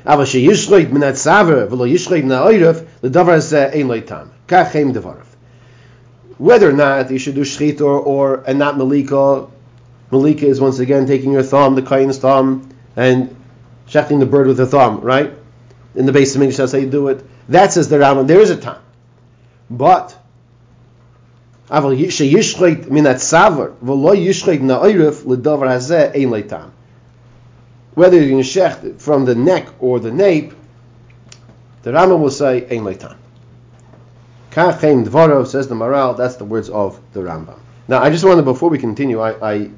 אבל 0.08 0.26
שישחויט 0.26 0.90
מן 0.90 1.04
הצבר 1.04 1.68
ולא 1.72 1.88
ישחויט 1.88 2.26
מן 2.26 2.32
העורף, 2.32 2.82
לדבר 3.04 3.32
הזה 3.32 3.66
אין 3.66 3.88
לו 3.88 3.94
איתם. 3.94 4.26
כך 4.48 4.76
הם 4.76 4.92
דבריו. 4.92 5.28
Whether 6.38 6.70
or 6.70 6.74
not 6.74 7.10
you 7.10 7.18
should 7.18 7.36
do 7.36 7.42
shchit 7.42 7.82
or, 7.82 8.00
or 8.00 8.44
and 8.46 8.60
not 8.60 8.78
malika, 8.78 9.48
malika 10.12 10.46
is 10.46 10.62
once 10.62 10.80
again 10.80 11.08
taking 11.08 11.32
your 11.32 11.44
thumb, 11.44 11.76
the 11.76 11.82
kain's 11.82 12.20
thumb, 12.20 12.70
and 12.96 13.36
shechting 13.88 14.20
the 14.20 14.26
bird 14.26 14.48
with 14.48 14.58
the 14.58 14.68
thumb, 14.68 15.02
right? 15.02 15.34
In 15.96 16.06
the 16.06 16.12
base 16.12 16.36
of 16.36 16.42
English, 16.42 16.58
that's 16.58 16.74
how 16.74 16.78
you 16.78 16.90
do 16.90 17.08
it. 17.08 17.26
That 17.50 17.74
says 17.74 17.90
the 17.90 17.98
Rambam. 17.98 18.28
There 18.28 18.40
is 18.40 18.52
a 18.52 18.58
time, 18.58 18.84
but 19.70 20.16
אבל 21.72 22.10
שישחוט 22.10 22.88
מן 22.90 23.06
הצבר 23.06 23.68
ולא 23.84 24.16
ישחוט 24.16 24.60
מן 24.62 24.72
העורף, 24.72 25.26
לדבר 25.26 25.68
הזה 25.68 26.10
אין 26.14 26.30
לו 26.30 26.36
איתם 26.36 26.68
whether 27.98 28.18
you're 28.18 28.30
going 28.30 28.44
to 28.44 28.48
shecht 28.48 29.02
from 29.02 29.26
the 29.26 29.34
neck 29.34 29.70
or 29.80 30.00
the 30.00 30.12
nape, 30.12 30.54
the 31.82 31.90
Rambam 31.90 32.20
will 32.20 32.30
say 32.30 32.64
ein 32.70 32.84
leitan. 32.84 33.18
Kachem 34.53 35.07
dvarov 35.07 35.47
says 35.47 35.67
the 35.69 35.75
Maharal. 35.75 36.17
That's 36.17 36.37
the 36.37 36.45
words 36.45 36.69
of 36.69 37.01
the 37.15 37.21
Rambam. 37.21 37.59
Now, 37.89 38.03
I 38.03 38.11
just 38.11 38.23
wanted 38.23 38.45
before 38.45 38.69
we 38.69 38.79
continue, 38.79 39.21
I, 39.21 39.55
I 39.55 39.71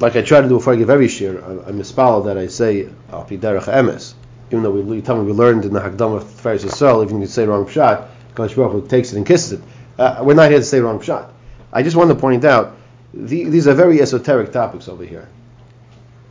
like 0.00 0.16
I 0.16 0.22
try 0.22 0.40
to 0.40 0.48
do 0.48 0.56
before 0.56 0.74
I 0.74 0.76
give 0.76 0.90
every 0.90 1.08
shir, 1.08 1.42
I, 1.44 1.68
I 1.68 1.72
misspell 1.72 2.22
that 2.22 2.38
I 2.38 2.46
say 2.46 2.88
emes. 3.10 4.14
Even 4.50 4.62
though 4.62 4.70
we 4.70 5.02
tell 5.02 5.16
me 5.16 5.24
we 5.24 5.32
learned 5.32 5.64
in 5.64 5.72
the 5.72 5.80
Hagdam 5.80 6.16
of 6.16 6.24
Tiferes 6.24 6.64
Yisrael, 6.64 7.04
even 7.04 7.16
if 7.16 7.20
you 7.22 7.26
say 7.26 7.44
wrong 7.46 7.66
pshat, 7.66 8.08
Kodesh 8.34 8.54
Baruch 8.54 8.88
takes 8.88 9.12
it 9.12 9.16
and 9.16 9.26
kisses 9.26 9.54
it. 9.54 9.60
Uh, 9.98 10.22
we're 10.22 10.34
not 10.34 10.50
here 10.50 10.58
to 10.58 10.64
say 10.64 10.80
wrong 10.80 11.00
pshat. 11.00 11.28
I 11.72 11.82
just 11.82 11.96
want 11.96 12.10
to 12.10 12.14
point 12.14 12.44
out 12.44 12.76
the, 13.12 13.44
these 13.44 13.66
are 13.66 13.74
very 13.74 14.00
esoteric 14.00 14.52
topics 14.52 14.88
over 14.88 15.04
here. 15.04 15.28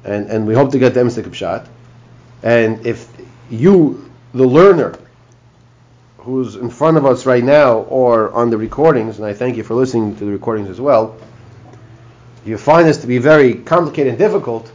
And, 0.05 0.29
and 0.29 0.47
we 0.47 0.53
hope 0.53 0.71
to 0.71 0.79
get 0.79 0.93
them 0.93 1.09
to 1.09 1.33
shot. 1.33 1.67
And 2.41 2.85
if 2.85 3.09
you, 3.49 4.09
the 4.33 4.45
learner, 4.45 4.97
who's 6.17 6.55
in 6.55 6.69
front 6.69 6.95
of 6.97 7.05
us 7.05 7.25
right 7.25 7.43
now 7.43 7.79
or 7.79 8.31
on 8.31 8.49
the 8.49 8.57
recordings, 8.57 9.17
and 9.17 9.25
I 9.25 9.33
thank 9.33 9.57
you 9.57 9.63
for 9.63 9.73
listening 9.73 10.15
to 10.17 10.25
the 10.25 10.31
recordings 10.31 10.69
as 10.69 10.79
well, 10.79 11.17
you 12.45 12.57
find 12.57 12.87
this 12.87 12.97
to 12.99 13.07
be 13.07 13.17
very 13.17 13.55
complicated 13.55 14.11
and 14.11 14.17
difficult, 14.17 14.71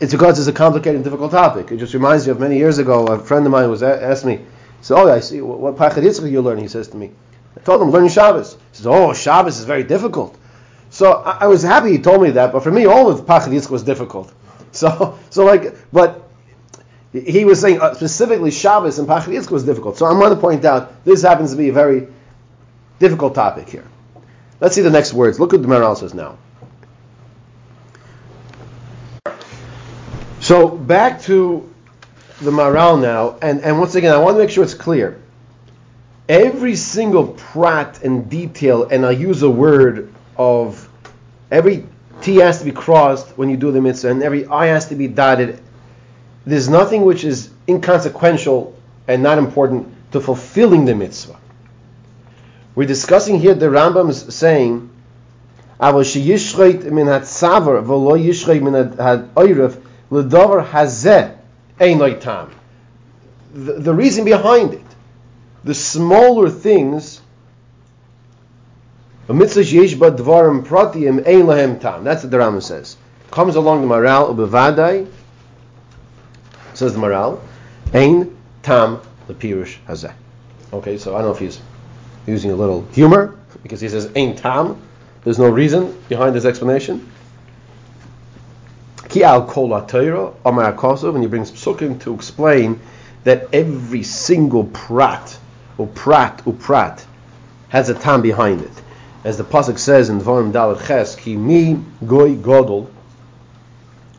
it's 0.00 0.12
because 0.12 0.38
it's 0.38 0.48
a 0.48 0.52
complicated 0.52 0.96
and 0.96 1.04
difficult 1.04 1.30
topic. 1.30 1.72
It 1.72 1.78
just 1.78 1.94
reminds 1.94 2.26
me 2.26 2.32
of 2.32 2.40
many 2.40 2.56
years 2.56 2.78
ago, 2.78 3.06
a 3.06 3.18
friend 3.18 3.44
of 3.46 3.52
mine 3.52 3.68
was 3.70 3.82
asked 3.82 4.24
me, 4.24 4.40
so 4.80 4.96
oh, 4.96 5.12
I 5.12 5.20
see, 5.20 5.40
what, 5.40 5.76
Pachad 5.76 6.02
Yitzchak 6.02 6.30
you 6.30 6.40
learn, 6.40 6.58
he 6.58 6.68
says 6.68 6.88
to 6.88 6.96
me. 6.96 7.10
I 7.56 7.60
told 7.60 7.82
him, 7.82 7.90
learning 7.90 8.10
Shabbos. 8.10 8.52
He 8.52 8.76
says, 8.76 8.86
oh, 8.86 9.12
Shabbos 9.12 9.58
is 9.58 9.64
very 9.64 9.82
difficult. 9.82 10.38
So 10.90 11.12
I, 11.12 11.44
I, 11.44 11.46
was 11.46 11.62
happy 11.62 11.90
he 11.90 11.98
told 11.98 12.22
me 12.22 12.30
that, 12.30 12.52
but 12.52 12.62
for 12.62 12.70
me, 12.70 12.86
all 12.86 13.10
of 13.10 13.22
Pachad 13.22 13.48
Yitzchak 13.48 13.70
was 13.70 13.82
difficult. 13.82 14.32
So, 14.70 15.18
so 15.30 15.46
like, 15.46 15.74
but 15.94 16.27
he 17.12 17.44
was 17.44 17.60
saying 17.60 17.80
uh, 17.80 17.94
specifically 17.94 18.50
Shabbos 18.50 18.98
and 18.98 19.08
Pachad 19.08 19.32
Yitzchak 19.34 19.50
was 19.50 19.64
difficult. 19.64 19.96
So 19.96 20.06
I'm 20.06 20.18
going 20.18 20.34
to 20.34 20.40
point 20.40 20.64
out 20.64 21.04
this 21.04 21.22
happens 21.22 21.52
to 21.52 21.56
be 21.56 21.68
a 21.68 21.72
very 21.72 22.08
difficult 22.98 23.34
topic 23.34 23.68
here. 23.68 23.84
Let's 24.60 24.74
see 24.74 24.82
the 24.82 24.90
next 24.90 25.14
words. 25.14 25.40
Look 25.40 25.52
what 25.52 25.62
the 25.62 25.68
Maharal 25.68 25.96
says 25.96 26.14
now. 26.14 26.38
So 30.40 30.68
back 30.68 31.22
to 31.22 31.72
the 32.40 32.50
Maharal 32.50 33.00
now, 33.00 33.38
and, 33.42 33.60
and 33.60 33.78
once 33.78 33.94
again, 33.94 34.12
I 34.12 34.18
want 34.18 34.36
to 34.36 34.38
make 34.38 34.50
sure 34.50 34.64
it's 34.64 34.74
clear. 34.74 35.20
Every 36.28 36.76
single 36.76 37.28
prat 37.28 38.02
and 38.02 38.28
detail, 38.28 38.88
and 38.88 39.04
I 39.04 39.12
use 39.12 39.42
a 39.42 39.50
word 39.50 40.12
of 40.36 40.88
Every 41.50 41.86
T 42.20 42.36
has 42.36 42.58
to 42.58 42.64
be 42.64 42.72
crossed 42.72 43.38
when 43.38 43.48
you 43.48 43.56
do 43.56 43.72
the 43.72 43.80
mitzvah, 43.80 44.10
and 44.10 44.22
every 44.22 44.46
I 44.46 44.66
has 44.66 44.88
to 44.88 44.94
be 44.94 45.08
dotted. 45.08 45.60
There's 46.46 46.68
nothing 46.68 47.04
which 47.04 47.24
is 47.24 47.50
inconsequential 47.68 48.74
and 49.06 49.22
not 49.22 49.38
important 49.38 49.94
to 50.12 50.20
fulfilling 50.20 50.84
the 50.84 50.94
mitzvah. 50.94 51.38
We're 52.74 52.86
discussing 52.86 53.40
here 53.40 53.54
the 53.54 53.66
Rambam 53.66 54.10
is 54.10 54.34
saying. 54.34 54.90
The 63.54 63.94
reason 63.94 64.24
behind 64.24 64.74
it, 64.74 64.82
the 65.64 65.74
smaller 65.74 66.50
things 66.50 67.20
mitzvah 69.28 69.64
tam. 71.80 72.04
That's 72.04 72.22
what 72.22 72.30
the 72.30 72.38
Rambam 72.38 72.62
says. 72.62 72.96
Comes 73.30 73.56
along 73.56 73.82
the 73.82 73.94
Maharal 73.94 74.34
ubevadai. 74.34 75.06
Says 76.78 76.94
the 76.94 77.00
Maharal, 77.00 77.40
ein 77.92 78.36
tam 78.62 79.00
lepirush 79.28 79.78
hazeh. 79.88 80.14
Okay, 80.72 80.96
so 80.96 81.16
I 81.16 81.18
don't 81.18 81.26
know 81.26 81.32
if 81.32 81.40
he's 81.40 81.60
using 82.24 82.52
a 82.52 82.54
little 82.54 82.86
humor 82.92 83.36
because 83.64 83.80
he 83.80 83.88
says 83.88 84.08
ein 84.14 84.36
tam. 84.36 84.80
There's 85.24 85.40
no 85.40 85.48
reason 85.48 86.00
behind 86.08 86.36
his 86.36 86.46
explanation. 86.46 87.10
Ki 89.08 89.24
al 89.24 89.44
kol 89.44 89.74
amar 89.74 90.72
kosov, 90.74 91.14
and 91.14 91.24
he 91.24 91.28
brings 91.28 91.50
psukim 91.50 92.00
to 92.02 92.14
explain 92.14 92.78
that 93.24 93.48
every 93.52 94.04
single 94.04 94.62
prat, 94.66 95.36
or 95.78 95.88
prat, 95.88 96.46
or 96.46 96.52
prat, 96.52 97.04
has 97.70 97.88
a 97.88 97.94
tam 97.94 98.22
behind 98.22 98.60
it 98.62 98.82
as 99.24 99.36
the 99.36 99.44
pasuk 99.44 99.78
says 99.78 100.08
in 100.08 100.20
Dvarim 100.20 100.52
Dalet 100.52 100.86
Ches, 100.86 101.16
ki 101.16 101.36
mi 101.36 101.76
goy 102.06 102.36
godol, 102.36 102.88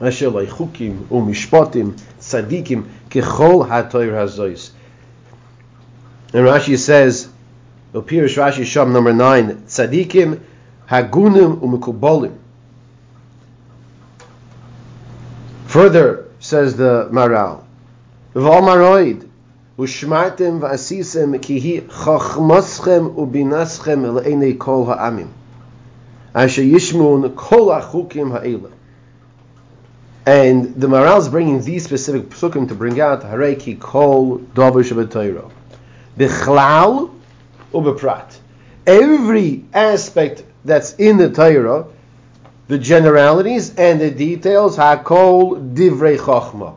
asher 0.01 0.31
chukim 0.31 1.07
umishpatim 1.09 1.95
tzadikim 2.19 2.85
kechol 3.09 3.67
hatoyr 3.67 4.13
hazois. 4.13 4.71
And 6.33 6.45
Rashi 6.45 6.77
says, 6.77 7.27
Pirish 7.93 8.37
Rashi 8.37 8.65
Sham 8.65 8.93
number 8.93 9.13
nine, 9.13 9.63
tzadikim 9.67 10.39
hagunim 10.87 11.59
umikubolim. 11.59 12.35
Further 15.65 16.25
says 16.39 16.75
the 16.77 17.09
Maharal, 17.11 17.63
V'al 18.33 18.61
maroid, 18.61 19.29
Ushmartem 19.77 20.59
v'asisem 20.59 21.41
ki 21.41 21.59
hi 21.59 21.81
chachmaschem 21.87 23.15
ubinaschem 23.15 24.21
le'enei 24.21 24.57
kol 24.57 24.85
ha'amim. 24.85 25.29
Asher 26.35 26.61
Yishmun 26.61 27.35
Kol 27.35 27.67
Achukim 27.67 28.31
Ha'ela. 28.31 28.69
And 30.25 30.75
the 30.75 30.87
Maharal 30.87 31.19
is 31.19 31.29
bringing 31.29 31.63
these 31.63 31.83
specific 31.83 32.29
psukim 32.29 32.67
to 32.67 32.75
bring 32.75 32.99
out 32.99 33.21
Hareki 33.21 33.79
Kol 33.79 34.37
Dover 34.37 34.83
Shabbatayro. 34.83 35.51
Bichlal 36.17 37.13
Ubeprat. 37.73 38.37
Every 38.85 39.65
aspect 39.73 40.43
that's 40.65 40.93
in 40.95 41.17
the 41.17 41.29
Torah, 41.29 41.87
the 42.67 42.77
generalities 42.77 43.73
and 43.75 43.99
the 44.01 44.11
details, 44.11 44.77
Hakol 44.77 45.73
Divrei 45.73 46.17
Chochma. 46.17 46.75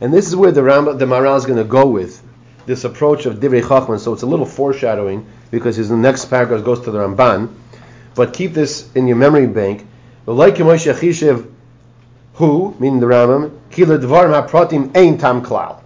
And 0.00 0.12
this 0.12 0.26
is 0.26 0.34
where 0.34 0.50
the 0.50 0.62
Rambam, 0.62 0.98
the 0.98 1.06
Maharal 1.06 1.36
is 1.36 1.46
going 1.46 1.58
to 1.58 1.64
go 1.64 1.86
with 1.86 2.22
this 2.66 2.84
approach 2.84 3.26
of 3.26 3.36
Divrei 3.36 3.66
Chachman. 3.66 3.98
So 3.98 4.12
it's 4.12 4.22
a 4.22 4.26
little 4.26 4.46
foreshadowing 4.46 5.26
because 5.50 5.76
his 5.76 5.90
next 5.90 6.26
paragraph 6.26 6.64
goes 6.64 6.80
to 6.80 6.90
the 6.90 6.98
Ramban. 6.98 7.54
But 8.14 8.34
keep 8.34 8.52
this 8.52 8.90
in 8.94 9.06
your 9.06 9.16
memory 9.16 9.46
bank. 9.46 9.86
Like 10.26 10.58
who, 12.34 12.74
meaning 12.78 13.00
the 13.00 13.06
Rambam, 13.06 13.58
ki 13.70 13.84
ledvarim 13.84 14.48
hapratim 14.48 14.96
ein 14.96 15.18
tam 15.18 15.44
klal. 15.44 15.80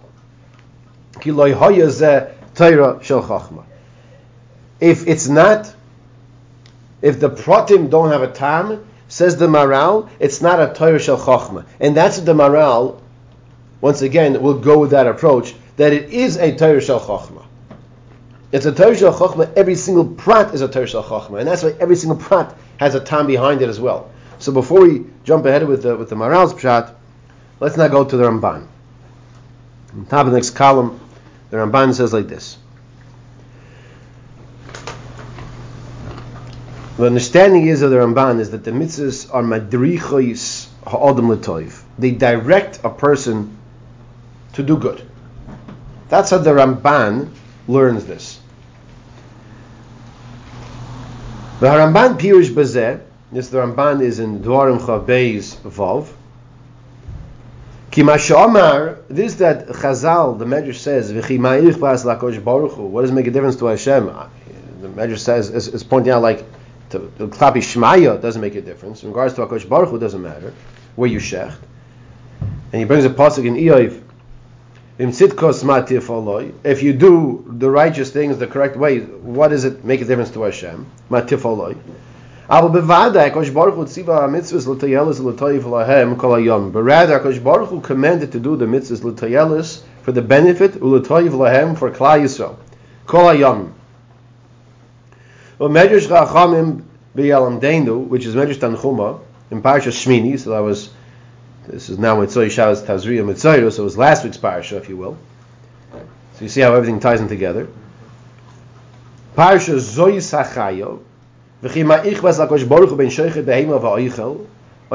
Ki 1.19 1.31
loy 1.31 1.53
hoya 1.53 1.89
ze 1.89 2.27
Torah 2.55 2.99
shel 3.03 3.23
chachma. 3.23 3.63
If 4.79 5.07
it's 5.07 5.27
not, 5.27 5.73
if 7.01 7.19
the 7.19 7.29
pratim 7.29 7.89
don't 7.89 8.11
have 8.11 8.23
a 8.23 8.31
tam, 8.31 8.87
says 9.07 9.37
the 9.37 9.47
Maharal, 9.47 10.09
it's 10.19 10.41
not 10.41 10.59
a 10.59 10.73
Torah 10.73 10.99
shel 10.99 11.17
chachma. 11.17 11.65
And 11.79 11.95
that's 11.95 12.19
the 12.19 12.33
Maharal, 12.33 13.01
once 13.81 14.01
again, 14.01 14.41
will 14.41 14.59
go 14.59 14.79
with 14.79 14.91
that 14.91 15.07
approach, 15.07 15.53
that 15.77 15.93
it 15.93 16.11
is 16.11 16.37
a 16.37 16.55
Torah 16.55 16.81
shel 16.81 16.99
chachma. 16.99 17.45
It's 18.51 18.65
a 18.65 18.71
Torah 18.71 18.95
shel 18.95 19.13
chachma. 19.13 19.53
Every 19.55 19.75
single 19.75 20.05
prat 20.05 20.53
is 20.53 20.61
a 20.61 20.67
Torah 20.67 20.87
shel 20.87 21.03
chachma, 21.03 21.39
and 21.39 21.47
that's 21.47 21.63
why 21.63 21.75
every 21.79 21.95
single 21.95 22.17
prat 22.17 22.55
has 22.77 22.95
a 22.95 22.99
tam 22.99 23.27
behind 23.27 23.61
it 23.61 23.69
as 23.69 23.79
well. 23.79 24.11
So 24.39 24.51
before 24.51 24.81
we 24.81 25.05
jump 25.27 25.45
ahead 25.45 25.67
with 25.67 25.83
the 25.83 25.95
with 25.95 26.09
the 26.09 26.15
Maharal's 26.15 26.53
pshat, 26.53 26.95
let's 27.59 27.75
now 27.75 27.89
go 27.89 28.05
to 28.05 28.15
the 28.15 28.23
Ramban. 28.23 28.65
On 29.93 30.05
top 30.05 30.25
of 30.25 30.31
the 30.31 30.37
next 30.37 30.51
column, 30.51 30.99
the 31.49 31.57
Ramban 31.57 31.93
says 31.93 32.13
like 32.13 32.29
this. 32.29 32.57
The 36.95 37.05
understanding 37.05 37.67
is 37.67 37.81
of 37.81 37.91
the 37.91 37.97
Ramban 37.97 38.39
is 38.39 38.51
that 38.51 38.63
the 38.63 38.71
mitzvahs 38.71 39.31
are 39.33 39.43
madrichos 39.43 40.69
ha'adam 40.87 41.29
l'toiv. 41.29 41.83
They 41.99 42.11
direct 42.11 42.79
a 42.85 42.89
person 42.89 43.57
to 44.53 44.63
do 44.63 44.77
good. 44.77 45.03
That's 46.07 46.29
how 46.29 46.37
the 46.37 46.51
Ramban 46.51 47.31
learns 47.67 48.05
this. 48.05 48.39
The 51.59 51.67
Ramban 51.67 52.17
Pirush 52.17 52.49
Bazeh, 52.49 53.01
this 53.31 53.49
the 53.49 53.57
Ramban 53.57 54.01
is 54.01 54.19
in 54.19 54.39
Dwarim 54.39 54.79
Chavbeis 54.79 55.55
Vav. 55.57 56.07
Kimashamar, 57.91 58.99
this 59.09 59.35
that 59.35 59.67
Chazal, 59.67 60.37
the 60.37 60.45
Medrash 60.45 60.75
says, 60.75 61.11
V'chi 61.11 61.39
ma'irich 61.39 61.79
bas 61.79 62.03
lakosh 62.03 62.43
baruch. 62.43 62.77
What 62.77 63.01
does 63.01 63.11
it 63.11 63.13
make 63.13 63.27
a 63.27 63.31
difference 63.31 63.55
to 63.57 63.65
Hashem? 63.65 64.05
The 64.81 64.87
Medrash 64.87 65.19
says, 65.19 65.49
is, 65.49 65.67
is 65.67 65.83
pointing 65.83 66.13
out 66.13 66.21
like, 66.21 66.45
to 66.91 66.99
Klapi 67.17 67.57
Shmaya 67.57 68.21
doesn't 68.21 68.41
make 68.41 68.55
a 68.55 68.61
difference. 68.61 69.03
In 69.03 69.09
regards 69.09 69.33
to 69.35 69.45
Akosh 69.45 69.67
Baruch 69.67 69.99
doesn't 69.99 70.21
matter 70.21 70.53
where 70.95 71.09
you 71.09 71.19
shecht. 71.19 71.57
And 72.71 72.79
he 72.79 72.85
brings 72.85 73.05
a 73.05 73.09
pasuk 73.09 73.45
in 73.45 73.55
Eiv, 73.55 74.03
if 74.99 76.83
you 76.83 76.93
do 76.93 77.45
the 77.47 77.69
righteous 77.69 78.11
things 78.11 78.37
the 78.39 78.47
correct 78.47 78.75
way, 78.75 79.01
what 79.01 79.49
does 79.49 79.63
it 79.63 79.85
make 79.85 80.01
a 80.01 80.05
difference 80.05 80.31
to 80.31 80.41
Hashem? 80.41 80.87
Matifaloi. 81.11 81.77
But 82.49 82.71
rather, 82.71 83.19
Akash 83.29 83.53
Baruch 87.43 87.69
Hu 87.69 87.81
commanded 87.81 88.31
to 88.31 88.39
do 88.39 88.55
the 88.55 88.65
mitzvahs 88.65 89.03
l'tayelis 89.03 89.81
for 90.03 90.13
the 90.13 90.21
benefit 90.21 90.75
u'l'toyiv 90.75 91.31
lahem 91.31 91.77
for 91.77 91.91
Klal 91.91 92.21
Yisrael. 92.21 92.55
Kol 93.05 93.25
hayom. 93.25 93.73
Well, 95.59 95.69
Medrash 95.69 96.07
Chachamim 96.07 96.83
b'yalamdeinu, 97.17 98.07
which 98.07 98.25
is 98.25 98.33
Medrash 98.33 98.59
Tanchuma 98.59 99.19
in 99.51 99.61
Parashas 99.61 100.05
Shmini, 100.05 100.39
so 100.39 100.51
that 100.51 100.59
was 100.59 100.89
this 101.67 101.89
is 101.89 101.99
now 101.99 102.21
Mitzvah 102.21 102.49
Shabbos 102.49 102.81
Tazriya 102.81 103.25
Mitzvah, 103.25 103.69
so 103.71 103.81
it 103.81 103.83
was 103.83 103.97
last 103.97 104.23
week's 104.23 104.37
parasha, 104.37 104.77
if 104.77 104.87
you 104.87 104.95
will. 104.95 105.17
So 106.35 106.43
you 106.43 106.47
see 106.47 106.61
how 106.61 106.73
everything 106.73 107.01
ties 107.01 107.19
in 107.19 107.27
together. 107.27 107.67
Parasha 109.35 109.71
Zoy 109.73 110.17
Sachayo, 110.17 111.01
Oy 111.63 111.69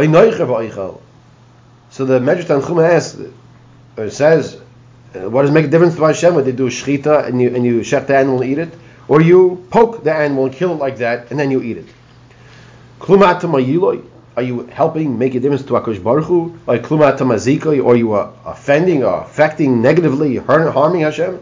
noiche 0.07 0.47
va'oichel. 0.47 1.01
So 1.91 2.05
the 2.05 2.21
Medrash 2.21 2.45
Tanchuma 2.45 2.89
asks, 2.89 3.21
or 3.97 4.11
says, 4.11 4.61
uh, 5.15 5.29
what 5.29 5.43
does 5.43 5.51
make 5.51 5.65
a 5.65 5.69
difference 5.69 5.97
to 5.97 6.05
Hashem 6.05 6.37
when 6.37 6.45
they 6.45 6.53
do 6.53 6.69
shchita 6.69 7.27
and 7.27 7.43
you 7.43 7.55
and 7.55 7.65
you 7.65 7.81
shech 7.81 8.07
the 8.07 8.17
animal 8.17 8.41
and 8.43 8.51
eat 8.53 8.59
it, 8.59 8.73
or 9.09 9.21
you 9.21 9.67
poke 9.71 10.05
the 10.05 10.15
animal 10.15 10.47
and 10.47 10.55
kill 10.55 10.73
it 10.73 10.77
like 10.77 10.99
that 10.99 11.31
and 11.31 11.41
then 11.41 11.51
you 11.51 11.63
eat 11.63 11.79
it? 11.79 11.87
Klumat 13.01 13.43
are 14.37 14.43
you 14.43 14.67
helping 14.67 15.19
make 15.19 15.35
a 15.35 15.41
difference 15.41 15.65
to 15.65 15.73
Akash 15.73 16.03
Baruch 16.03 16.27
Hu? 16.27 16.59
Like 16.67 16.83
Klumat 16.83 17.19
Mazikoi, 17.19 17.85
or 17.85 17.97
you 17.97 18.13
are 18.13 18.33
offending 18.47 19.03
or 19.03 19.21
affecting 19.23 19.83
negatively, 19.83 20.37
harming 20.37 21.01
Hashem? 21.03 21.41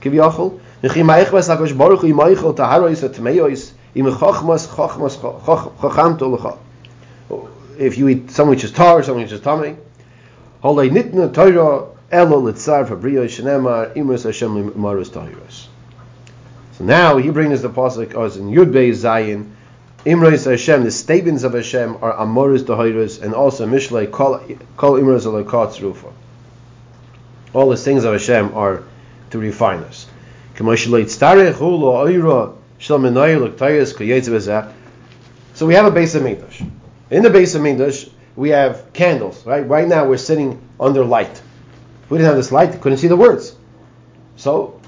Kiviyachol. 0.00 0.60
Baruch 0.80 2.00
Hu 2.00 2.54
taharois 2.54 3.72
im 3.94 4.06
chochmas 4.06 4.66
chochmas 4.66 5.16
chocham 5.16 6.18
tolacha. 6.18 6.58
If 7.78 7.98
you 7.98 8.08
eat 8.08 8.30
something 8.30 8.50
which 8.50 8.64
is 8.64 8.72
tar, 8.72 9.02
something 9.02 9.22
which 9.22 9.32
is 9.32 9.40
tummy, 9.40 9.76
holei 10.62 10.90
nitna 10.90 11.32
Torah 11.32 11.88
elo 12.10 12.40
litzar 12.40 12.86
fabriyo 12.86 13.24
shenemar 13.24 13.94
imras 13.94 14.24
Hashem 14.24 14.72
marus 14.72 15.08
tahiros. 15.10 15.66
So 16.78 16.84
now 16.84 17.18
he 17.18 17.30
brings 17.30 17.62
the 17.62 17.70
pasuk 17.70 18.14
as 18.20 18.36
in 18.36 18.50
Yud 18.50 18.72
Bey 18.72 18.90
Zayin 18.90 19.50
Imrais 20.04 20.44
Hashem, 20.44 20.84
the 20.84 20.90
statements 20.90 21.44
of 21.44 21.54
Hashem 21.54 21.96
are 22.02 22.12
Amoris 22.12 22.62
Dohiris 22.62 23.22
and 23.22 23.32
also 23.32 23.66
Mishlei 23.66 24.12
Kol 24.12 24.38
Imrais 24.38 25.24
Alakatz 25.24 25.80
Rufa. 25.80 26.08
All 27.54 27.70
the 27.70 27.78
things 27.78 28.04
of 28.04 28.12
Hashem 28.12 28.54
are 28.54 28.82
to 29.30 29.38
refine 29.38 29.78
us. 29.78 30.06
So 32.86 32.98
we 32.98 33.08
have 35.74 35.86
a 35.86 35.90
base 35.90 36.14
of 36.14 36.22
Mikdash. 36.22 36.70
In 37.10 37.22
the 37.22 37.30
base 37.30 37.54
of 37.54 37.62
Mikdash, 37.62 38.10
we 38.36 38.50
have 38.50 38.92
candles, 38.92 39.46
right? 39.46 39.66
Right 39.66 39.88
now 39.88 40.06
we're 40.06 40.18
sitting 40.18 40.60
under 40.78 41.02
light. 41.02 41.40
If 42.02 42.10
we 42.10 42.18
didn't 42.18 42.26
have 42.26 42.36
this 42.36 42.52
light, 42.52 42.72
we 42.72 42.78
couldn't 42.78 42.98
see 42.98 43.08
the 43.08 43.16
words. 43.16 43.56
So, 44.36 44.78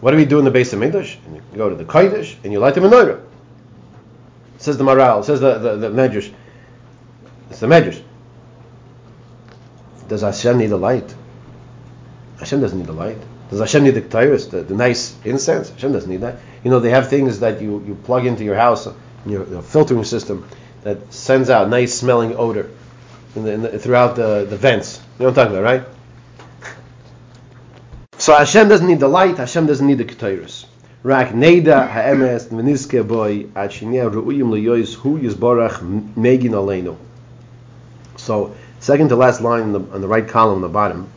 what 0.00 0.10
do 0.10 0.18
we 0.18 0.26
do 0.26 0.38
in 0.40 0.44
the 0.44 0.50
base 0.50 0.74
of 0.74 0.80
Mikdash? 0.80 1.16
You 1.32 1.40
go 1.56 1.70
to 1.70 1.74
the 1.74 1.86
Kodesh 1.86 2.36
and 2.44 2.52
you 2.52 2.58
light 2.58 2.74
the 2.74 2.82
menorah. 2.82 3.24
Says 4.58 4.76
the 4.76 4.84
Maharal, 4.84 5.24
says 5.24 5.40
the, 5.40 5.58
the, 5.58 5.76
the 5.76 5.88
Medrash. 5.88 6.30
It's 7.48 7.60
the 7.60 7.66
Medrash. 7.66 8.02
Does 10.08 10.20
Hashem 10.20 10.58
need 10.58 10.72
a 10.72 10.76
light? 10.76 11.14
Hashem 12.38 12.60
doesn't 12.60 12.78
need 12.78 12.90
a 12.90 12.92
light. 12.92 13.16
Does 13.48 13.60
Hashem 13.60 13.84
need 13.84 13.94
the 13.94 14.02
ketairos, 14.02 14.50
the, 14.50 14.62
the 14.62 14.74
nice 14.74 15.16
incense? 15.24 15.70
Hashem 15.70 15.92
doesn't 15.92 16.10
need 16.10 16.20
that. 16.20 16.36
You 16.64 16.70
know, 16.70 16.80
they 16.80 16.90
have 16.90 17.08
things 17.08 17.40
that 17.40 17.60
you, 17.60 17.82
you 17.86 17.94
plug 17.94 18.26
into 18.26 18.44
your 18.44 18.56
house, 18.56 18.86
your, 19.26 19.48
your 19.48 19.62
filtering 19.62 20.04
system, 20.04 20.48
that 20.82 21.12
sends 21.12 21.50
out 21.50 21.68
nice 21.68 21.94
smelling 21.94 22.36
odor 22.36 22.70
in 23.36 23.44
the, 23.44 23.52
in 23.52 23.62
the, 23.62 23.78
throughout 23.78 24.16
the, 24.16 24.46
the 24.48 24.56
vents. 24.56 25.00
You 25.18 25.24
know 25.24 25.30
what 25.30 25.38
I'm 25.38 25.46
talking 25.46 25.58
about, 25.58 25.64
right? 25.64 25.84
So 28.18 28.34
Hashem 28.36 28.68
doesn't 28.68 28.86
need 28.86 29.00
the 29.00 29.08
light, 29.08 29.38
Hashem 29.38 29.66
doesn't 29.66 29.86
need 29.86 29.98
the 29.98 30.04
ketairos. 30.04 30.66
Rak 31.02 31.30
Neda 31.30 31.88
Ha'emes 31.88 32.48
Boy 33.08 33.44
Ru'uyim 33.44 34.94
Hu 34.94 35.18
Yizborach 35.18 36.14
Megin 36.14 36.50
Aleinu. 36.50 36.96
So, 38.16 38.54
second 38.78 39.08
to 39.08 39.16
last 39.16 39.40
line 39.40 39.62
on 39.62 39.72
the, 39.72 39.80
on 39.92 40.00
the 40.00 40.06
right 40.06 40.28
column 40.28 40.56
on 40.56 40.60
the 40.60 40.68
bottom, 40.68 41.10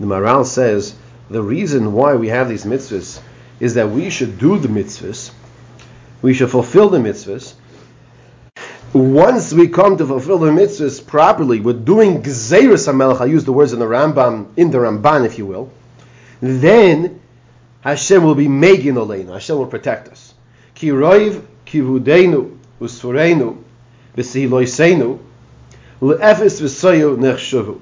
the 0.00 0.06
Maharal 0.06 0.46
says 0.46 0.94
the 1.28 1.42
reason 1.42 1.92
why 1.92 2.14
we 2.14 2.28
have 2.28 2.48
these 2.48 2.64
mitzvahs 2.64 3.20
is 3.60 3.74
that 3.74 3.90
we 3.90 4.10
should 4.10 4.38
do 4.38 4.58
the 4.58 4.68
mitzvahs, 4.68 5.30
we 6.22 6.34
should 6.34 6.50
fulfill 6.50 6.88
the 6.88 6.98
mitzvahs. 6.98 7.54
Once 8.92 9.52
we 9.52 9.68
come 9.68 9.96
to 9.96 10.06
fulfill 10.06 10.38
the 10.38 10.50
mitzvahs 10.50 11.06
properly, 11.06 11.60
we're 11.60 11.72
doing 11.72 12.22
Gzeiris 12.22 12.90
HaMelech, 12.90 13.20
I 13.20 13.26
use 13.26 13.44
the 13.44 13.52
words 13.52 13.72
in 13.72 13.78
the 13.78 13.86
Rambam, 13.86 14.48
in 14.56 14.70
the 14.70 14.78
Ramban 14.78 15.26
if 15.26 15.38
you 15.38 15.46
will, 15.46 15.70
then 16.40 17.20
Hashem 17.82 18.22
will 18.24 18.34
be 18.34 18.46
Megin 18.46 18.94
Oleinu. 18.94 19.32
Hashem 19.32 19.56
will 19.56 19.66
protect 19.66 20.08
us. 20.08 20.34
Ki 20.74 20.88
roiv 20.88 21.42
kivudeinu 21.66 22.58
usfureinu 22.80 23.62
v'sihiloiseinu 24.16 25.18
le'efes 26.00 26.60
v'soyu 26.60 27.16
nechshuvu. 27.16 27.80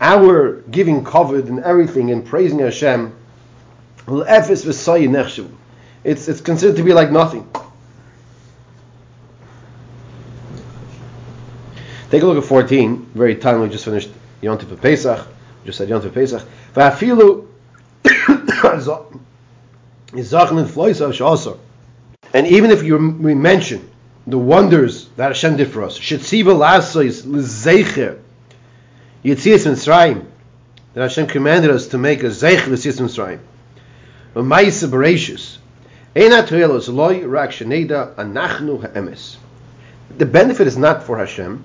Our 0.00 0.62
giving 0.70 1.04
covered 1.04 1.46
and 1.46 1.60
everything 1.60 2.10
and 2.10 2.24
praising 2.24 2.58
Hashem 2.58 3.12
le'efes 4.06 4.64
v'soyu 4.64 5.08
nechshuvu. 5.08 5.50
It's, 6.04 6.28
it's 6.28 6.40
considered 6.40 6.76
to 6.76 6.82
be 6.82 6.92
like 6.92 7.10
nothing. 7.10 7.48
Take 12.10 12.22
a 12.22 12.26
look 12.26 12.36
at 12.36 12.44
14. 12.44 13.10
Very 13.14 13.36
timely. 13.36 13.70
Just 13.70 13.84
finished 13.84 14.10
Yom 14.40 14.58
Tov 14.58 14.80
Pesach. 14.80 15.26
Just 15.64 15.78
said 15.78 15.88
Yom 15.88 16.02
Tov 16.02 16.12
Pesach. 16.12 16.42
Vafilu 16.74 17.46
Va'afilu 18.04 19.20
and 20.14 20.20
even 22.46 22.70
if 22.70 22.82
you 22.82 23.16
we 23.18 23.34
mention 23.34 23.90
the 24.26 24.36
wonders 24.36 25.08
that 25.16 25.28
Hashem 25.28 25.56
did 25.56 25.70
for 25.70 25.84
us, 25.84 25.98
Shetziva 25.98 26.54
Lasois 26.54 27.24
L'Zeicher 27.24 28.18
Yitzias 29.24 29.66
Mitzrayim, 29.66 30.26
that 30.92 31.00
Hashem 31.00 31.28
commanded 31.28 31.70
us 31.70 31.86
to 31.88 31.98
make 31.98 32.22
a 32.22 32.26
Zeich 32.26 32.66
L'Yitzias 32.66 33.00
Mitzrayim. 33.00 33.38
Bereshus. 34.34 35.58
The 40.18 40.26
benefit 40.26 40.66
is 40.66 40.76
not 40.76 41.04
for 41.04 41.18
Hashem, 41.18 41.64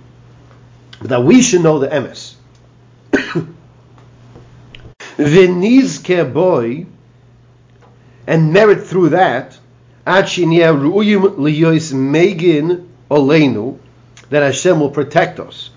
but 0.99 1.10
that 1.10 1.23
we 1.23 1.41
should 1.41 1.63
know 1.63 1.80
the 1.80 1.88
Emes. 1.88 2.36
V'Nizke 5.17 6.34
Boy, 6.34 6.86
and 8.25 8.53
merit 8.53 8.86
through 8.86 9.10
that, 9.10 9.58
megin 10.06 11.27
oleinu, 13.10 13.80
that 14.30 14.43
Hashem 14.43 14.80
will 14.80 14.91
protect 14.91 15.39
us. 15.39 15.71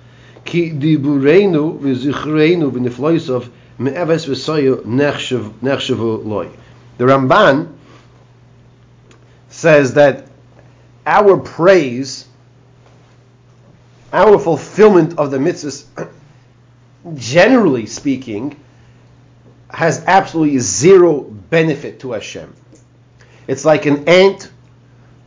Ki 0.45 0.71
dibureinu 0.71 1.81
v'zichreinu 1.81 2.71
v'nifloisav 2.71 3.49
me'eves 3.79 4.27
v'soyu 4.27 4.83
nechshavu 4.83 6.25
loy. 6.25 6.49
The 7.01 7.07
Ramban 7.07 7.73
says 9.49 9.95
that 9.95 10.27
our 11.07 11.39
praise, 11.39 12.29
our 14.13 14.39
fulfillment 14.39 15.19
of 15.19 15.31
the 15.31 15.39
mitzvahs, 15.39 15.87
generally 17.15 17.87
speaking, 17.87 18.55
has 19.71 20.05
absolutely 20.07 20.59
zero 20.59 21.23
benefit 21.23 22.01
to 22.01 22.13
Hashem. 22.13 22.55
It's 23.47 23.65
like 23.65 23.87
an 23.87 24.07
ant 24.07 24.51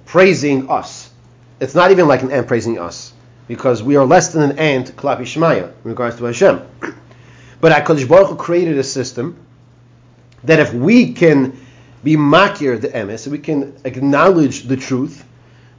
praising 0.05 0.69
us. 0.69 1.09
It's 1.59 1.73
not 1.73 1.89
even 1.89 2.07
like 2.07 2.21
an 2.21 2.29
ant 2.29 2.47
praising 2.47 2.77
us, 2.77 3.13
because 3.47 3.81
we 3.81 3.95
are 3.95 4.05
less 4.05 4.31
than 4.31 4.51
an 4.51 4.59
ant, 4.59 4.95
klapi 4.95 5.21
shmaya, 5.21 5.69
in 5.69 5.89
regards 5.89 6.17
to 6.17 6.25
Hashem. 6.25 6.61
But 7.61 7.71
HaKadosh 7.71 8.07
Baruch 8.07 8.29
Hu 8.29 8.35
created 8.35 8.77
a 8.77 8.83
system 8.83 9.37
that 10.43 10.59
if 10.59 10.73
we 10.73 11.13
can 11.13 11.57
be 12.03 12.15
makir 12.15 12.79
the 12.79 12.89
emes, 12.89 13.27
we 13.27 13.39
can 13.39 13.75
acknowledge 13.85 14.63
the 14.63 14.77
truth, 14.77 15.23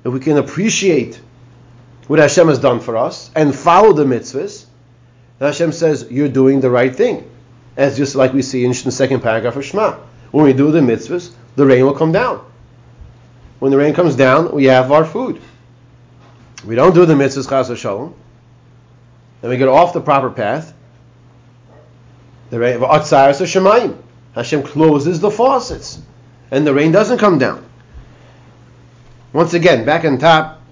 if 0.05 0.13
we 0.13 0.21
can 0.21 0.39
appreciate 0.39 1.21
what 2.07 2.19
Hashem 2.19 2.49
has 2.49 2.59
done 2.59 2.81
for 2.81 2.97
us 2.97 3.31
and 3.35 3.55
follow 3.55 3.93
the 3.93 4.05
mitzvahs, 4.05 4.67
Hashem 5.41 5.73
says 5.73 6.07
you're 6.11 6.29
doing 6.29 6.61
the 6.61 6.71
right 6.71 6.95
thing 6.95 7.31
as 7.77 7.97
just 7.97 8.15
like 8.15 8.33
we 8.33 8.43
see 8.43 8.65
in 8.65 8.73
the 8.73 8.93
second 8.93 9.21
paragraph 9.21 9.57
of 9.57 9.65
Shema. 9.65 9.99
When 10.31 10.45
we 10.45 10.53
do 10.53 10.71
the 10.71 10.81
mitzvahs, 10.81 11.33
the 11.57 11.67
rain 11.67 11.85
will 11.85 11.95
come 11.95 12.13
down. 12.13 12.45
When 13.59 13.71
the 13.71 13.79
rain 13.79 13.95
comes 13.95 14.17
down, 14.17 14.53
we 14.53 14.65
have 14.65 14.93
our 14.93 15.05
food. 15.05 15.41
We 16.65 16.75
don't 16.75 16.95
do 16.95 17.07
the 17.07 17.15
mitzvahs 17.15 17.49
chas 17.49 17.79
shalom, 17.79 18.15
then 19.41 19.51
we 19.51 19.57
get 19.57 19.69
off 19.69 19.93
the 19.93 20.01
proper 20.01 20.31
path. 20.31 20.73
The 22.51 22.59
rain 22.59 22.83
of 22.83 23.99
Hashem 24.35 24.63
closes 24.65 25.21
the 25.21 25.31
faucets, 25.31 26.01
and 26.51 26.67
the 26.67 26.75
rain 26.75 26.93
doesn't 26.93 27.19
come 27.19 27.39
down. 27.39 27.65
Once 29.33 29.55
again, 29.55 29.85
back 29.85 30.05
on 30.05 30.19
top, 30.19 30.63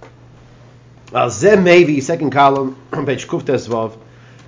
Al 1.15 1.29
Mevi, 1.29 2.03
second 2.03 2.31
column, 2.31 2.77
page 3.07 3.27
Kuftes 3.27 3.69
Vav, 3.69 3.97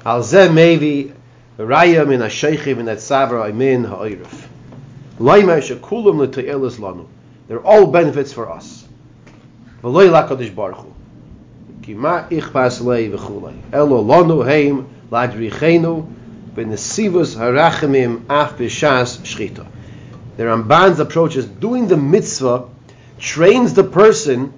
Al 0.04 0.22
Mevi 0.22 1.12
Raya 1.58 2.04
min 2.04 2.20
ha-sheichim 2.20 2.78
min 2.78 2.88
ha-tzavra 2.88 3.54
min 3.54 3.84
ha-oirif. 3.84 4.48
Laima 5.20 5.60
shekulam 5.60 6.26
l'te'elis 6.26 6.80
lanu. 6.80 7.06
They're 7.46 7.64
all 7.64 7.86
benefits 7.86 8.32
for 8.32 8.50
us. 8.50 8.84
V'loi 9.80 10.10
lakadosh 10.10 10.52
baruch 10.52 10.78
hu. 10.78 10.92
Ki 11.82 11.94
ma 11.94 12.24
ichpas 12.28 12.82
lei 12.82 13.08
v'chulei. 13.08 13.54
Elo 13.72 14.02
lanu 14.02 14.44
heim 14.44 14.88
ladrichenu 15.12 16.12
v'nesivus 16.56 17.36
harachimim 17.36 18.22
af 18.28 18.58
b'shas 18.58 19.18
shchita. 19.20 19.64
The 20.36 20.44
Ramban's 20.44 21.00
approach 21.00 21.36
is 21.36 21.46
doing 21.46 21.88
the 21.88 21.96
mitzvah 21.96 22.68
trains 23.18 23.74
the 23.74 23.84
person 23.84 24.52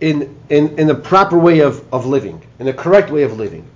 in, 0.00 0.36
in, 0.48 0.78
in 0.78 0.86
the 0.86 0.94
proper 0.94 1.38
way 1.38 1.60
of, 1.60 1.84
of 1.92 2.06
living, 2.06 2.42
in 2.58 2.66
the 2.66 2.72
correct 2.72 3.10
way 3.10 3.22
of 3.22 3.38
living 3.38 3.68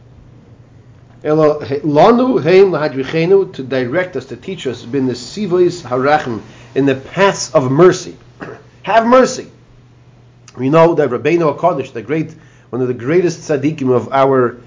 to 1.22 3.66
direct 3.68 4.16
us 4.16 4.24
to 4.26 4.36
teach 4.36 4.66
us 4.66 4.84
bin 4.84 5.06
the 5.06 5.14
sivos 5.14 5.82
harachim 5.82 6.42
in 6.74 6.86
the 6.86 6.94
paths 6.94 7.54
of 7.54 7.70
mercy. 7.70 8.16
Have 8.82 9.06
mercy. 9.06 9.50
We 10.56 10.70
know 10.70 10.94
that 10.94 11.10
Rabbeinu 11.10 11.56
Hakadosh, 11.56 11.92
the 11.92 12.02
great, 12.02 12.34
one 12.70 12.82
of 12.82 12.88
the 12.88 12.94
greatest 12.94 13.48
tzaddikim 13.48 13.94
of 13.94 14.12
our 14.12 14.58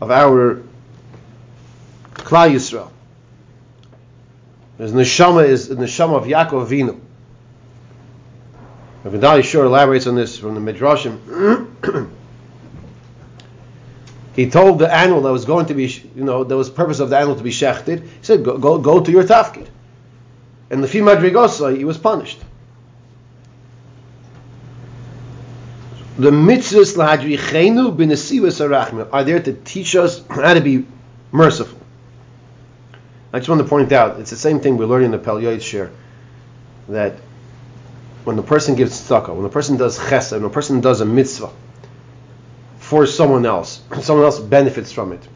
of 0.00 0.10
our 0.10 0.62
Klal 2.14 2.50
Yisrael. 2.50 2.90
His 4.80 4.92
neshama 4.92 5.46
is 5.46 5.68
the 5.68 5.74
neshama 5.74 6.16
of 6.16 6.24
Yaakov 6.24 6.66
Avinu. 6.66 6.98
Rabbi 9.04 9.18
Dali 9.18 9.44
Shur 9.44 9.66
elaborates 9.66 10.06
on 10.06 10.14
this 10.14 10.38
from 10.38 10.54
the 10.54 10.72
Midrashim. 10.72 11.18
he 14.34 14.48
told 14.48 14.78
the 14.78 14.90
animal 14.90 15.20
that 15.20 15.32
was 15.32 15.44
going 15.44 15.66
to 15.66 15.74
be, 15.74 15.84
you 16.16 16.24
know, 16.24 16.44
there 16.44 16.56
was 16.56 16.70
purpose 16.70 16.98
of 16.98 17.10
the 17.10 17.18
animal 17.18 17.36
to 17.36 17.42
be 17.42 17.50
shechted. 17.50 18.02
He 18.04 18.08
said, 18.22 18.42
go, 18.42 18.56
go, 18.56 18.78
go 18.78 19.00
to 19.00 19.10
your 19.12 19.24
tafkid. 19.24 19.66
And 20.70 20.82
the 20.82 20.88
Madrigosa, 20.88 21.76
he 21.76 21.84
was 21.84 21.98
punished. 21.98 22.40
The 26.16 26.30
mitzvahs 26.30 26.96
lahadrichenu 26.96 27.94
b'nesivas 27.94 28.66
arachim 28.66 29.06
are 29.12 29.24
there 29.24 29.42
to 29.42 29.52
teach 29.52 29.94
us 29.94 30.26
how 30.28 30.54
to 30.54 30.62
be 30.62 30.86
merciful. 31.32 31.79
I 33.32 33.38
just 33.38 33.48
want 33.48 33.60
to 33.60 33.68
point 33.68 33.92
out, 33.92 34.18
it's 34.18 34.30
the 34.30 34.36
same 34.36 34.60
thing 34.60 34.76
we're 34.76 34.86
learning 34.86 35.06
in 35.06 35.12
the 35.12 35.18
Pel 35.18 35.58
share, 35.60 35.90
that 36.88 37.14
when 38.24 38.36
the 38.36 38.42
person 38.42 38.74
gives 38.74 39.00
tzedakah, 39.00 39.34
when 39.34 39.44
the 39.44 39.48
person 39.48 39.76
does 39.76 39.98
chesed, 39.98 40.32
when 40.32 40.44
a 40.44 40.50
person 40.50 40.80
does 40.80 41.00
a 41.00 41.04
mitzvah, 41.04 41.50
for 42.90 43.06
someone 43.06 43.46
else. 43.46 43.82
Someone 44.02 44.24
else 44.24 44.40
benefits 44.40 44.90
from 44.90 45.12
it. 45.12 45.28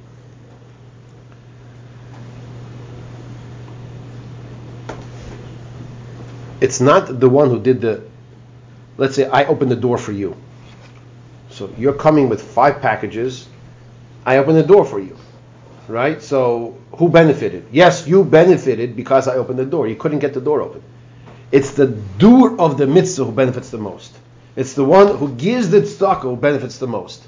It's 6.61 6.81
not 6.81 7.21
the 7.21 7.29
one 7.29 7.51
who 7.51 7.61
did 7.61 7.81
the, 7.81 8.03
let's 8.97 9.15
say 9.15 9.27
I 9.27 9.45
open 9.45 9.69
the 9.69 9.77
door 9.77 9.99
for 9.99 10.11
you. 10.11 10.37
So 11.51 11.71
you're 11.79 11.95
coming 11.95 12.29
with 12.29 12.43
five 12.43 12.81
packages. 12.81 13.47
I 14.27 14.39
open 14.39 14.57
the 14.57 14.65
door 14.65 14.85
for 14.85 14.99
you. 14.99 15.17
Right? 15.89 16.23
So 16.23 16.77
who 16.97 17.09
benefited? 17.09 17.67
Yes, 17.71 18.07
you 18.07 18.25
benefited 18.25 18.97
because 18.97 19.29
I 19.29 19.37
opened 19.37 19.59
the 19.59 19.67
door. 19.67 19.87
You 19.87 19.97
couldn't 19.97 20.21
get 20.21 20.35
the 20.35 20.41
door 20.41 20.63
open. 20.63 20.83
It's 21.53 21.73
the 21.73 21.87
doer 21.87 22.57
of 22.59 22.79
the 22.79 22.87
mitzvah 22.87 23.25
who 23.25 23.33
benefits 23.33 23.71
the 23.71 23.79
most. 23.79 24.17
It's 24.57 24.75
the 24.75 24.85
one 24.85 25.17
who 25.17 25.35
gives 25.35 25.71
the 25.71 25.81
tzedakah 25.81 26.23
who 26.23 26.37
benefits 26.37 26.79
the 26.79 26.87
most. 26.87 27.27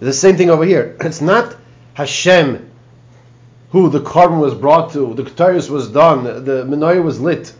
The 0.00 0.12
same 0.12 0.36
thing 0.36 0.50
over 0.50 0.64
here. 0.64 0.96
It's 1.00 1.20
not 1.20 1.56
Hashem 1.94 2.70
who 3.70 3.90
the 3.90 4.00
carbon 4.00 4.38
was 4.38 4.54
brought 4.54 4.92
to, 4.92 5.14
the 5.14 5.22
Ketarius 5.22 5.68
was 5.68 5.88
done, 5.90 6.24
the 6.24 6.64
menorah 6.64 7.02
was 7.02 7.20
lit, 7.20 7.52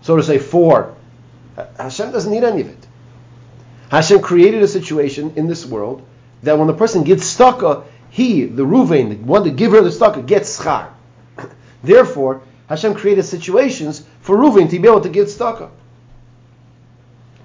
so 0.00 0.16
to 0.16 0.22
say, 0.22 0.38
for. 0.38 0.94
Hashem 1.76 2.12
doesn't 2.12 2.32
need 2.32 2.44
any 2.44 2.62
of 2.62 2.68
it. 2.68 2.86
Hashem 3.90 4.22
created 4.22 4.62
a 4.62 4.68
situation 4.68 5.34
in 5.36 5.48
this 5.48 5.66
world 5.66 6.02
that 6.42 6.56
when 6.56 6.66
the 6.66 6.74
person 6.74 7.04
gets 7.04 7.24
stuck, 7.26 7.84
he, 8.12 8.44
the 8.44 8.62
Ruvain, 8.62 9.08
the 9.08 9.16
one 9.16 9.42
to 9.44 9.50
give 9.50 9.72
her 9.72 9.80
the 9.80 9.90
stuck, 9.90 10.26
gets 10.26 10.60
schar. 10.60 10.90
Therefore, 11.82 12.42
Hashem 12.68 12.92
created 12.94 13.22
situations 13.22 14.04
for 14.20 14.36
Ruvain 14.36 14.68
to 14.68 14.78
be 14.78 14.86
able 14.86 15.00
to 15.00 15.08
get 15.08 15.30
stuck. 15.30 15.72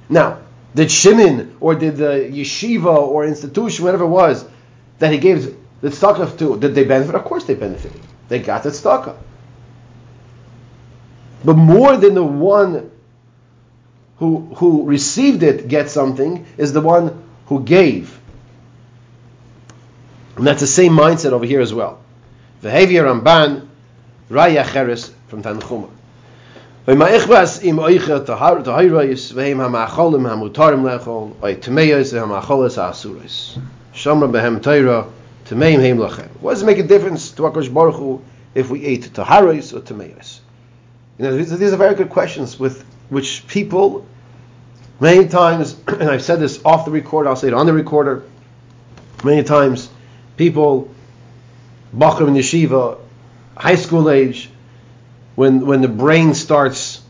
Now, 0.10 0.42
did 0.76 0.92
Shimon 0.92 1.56
or 1.62 1.74
did 1.74 1.96
the 1.96 2.30
yeshiva 2.30 2.98
or 2.98 3.26
institution, 3.26 3.86
whatever 3.86 4.04
it 4.04 4.10
was, 4.10 4.46
that 5.00 5.14
he 5.14 5.20
gave 5.20 5.56
the 5.80 5.88
tzedakah 5.88 6.38
to, 6.40 6.60
did 6.60 6.76
they 6.76 6.84
benefit? 6.84 7.16
Of 7.16 7.24
course 7.24 7.46
they 7.46 7.56
benefited. 7.56 8.02
They 8.28 8.40
got 8.40 8.64
the 8.64 8.70
tzedakah. 8.70 9.16
But 11.46 11.56
more 11.56 11.96
than 11.96 12.14
the 12.14 12.26
one 12.26 12.92
who, 14.18 14.54
who 14.56 14.84
received 14.84 15.44
it 15.44 15.70
gets 15.70 15.94
something 15.94 16.46
is 16.58 16.74
the 16.74 16.82
one 16.82 17.24
who 17.46 17.64
gave. 17.64 18.20
And 20.38 20.46
that's 20.46 20.62
the 20.62 20.68
same 20.68 20.94
mindset 20.94 21.32
over 21.32 21.46
here 21.46 21.62
as 21.62 21.74
well. 21.74 22.00
Behavior 22.62 23.06
Ramban, 23.06 23.68
Raya 24.30 24.64
Cheres 24.72 25.12
from 25.28 25.42
Tanchuma. 25.42 25.90
Wenn 26.86 27.02
im 27.02 27.80
euch 27.80 28.06
der 28.06 28.40
Haut 28.40 28.64
der 28.64 28.74
Heiris, 28.74 29.36
wenn 29.36 29.58
man 29.58 29.72
mal 29.72 29.88
holen 29.88 30.24
Asuris. 32.78 33.60
Shamra 33.94 34.32
behem 34.32 34.62
What 36.40 36.54
does 36.54 36.62
it 36.62 36.66
make 36.66 36.78
a 36.78 36.84
difference 36.84 37.32
to 37.32 37.42
Akash 37.44 37.74
Baruch 37.74 38.22
if 38.54 38.70
we 38.70 38.86
ate 38.86 39.10
Taharis 39.12 39.74
or 39.74 39.82
Timeis? 39.82 40.40
You 41.18 41.26
know, 41.26 41.36
these, 41.36 41.58
these 41.58 41.74
are 41.74 41.78
very 41.78 41.96
good 41.96 42.10
questions 42.10 42.60
with 42.60 42.86
which 43.10 43.46
people 43.48 44.06
many 45.00 45.28
times, 45.28 45.76
and 45.88 46.10
I've 46.10 46.24
said 46.24 46.40
this 46.40 46.64
off 46.64 46.86
the 46.86 46.92
recorder, 46.92 47.30
I'll 47.30 47.36
say 47.36 47.48
it 47.48 47.54
on 47.54 47.66
the 47.66 47.74
recorder, 47.74 48.24
many 49.24 49.44
times 49.44 49.90
people, 50.38 50.90
Bachram 51.96 52.30
in 52.30 52.34
Yeshiva, 52.36 53.00
high 53.56 53.76
school 53.76 54.10
age, 54.10 54.50
when 55.36 55.66
when 55.66 55.82
the 55.82 55.88
brain 55.88 56.34
starts 56.34 57.02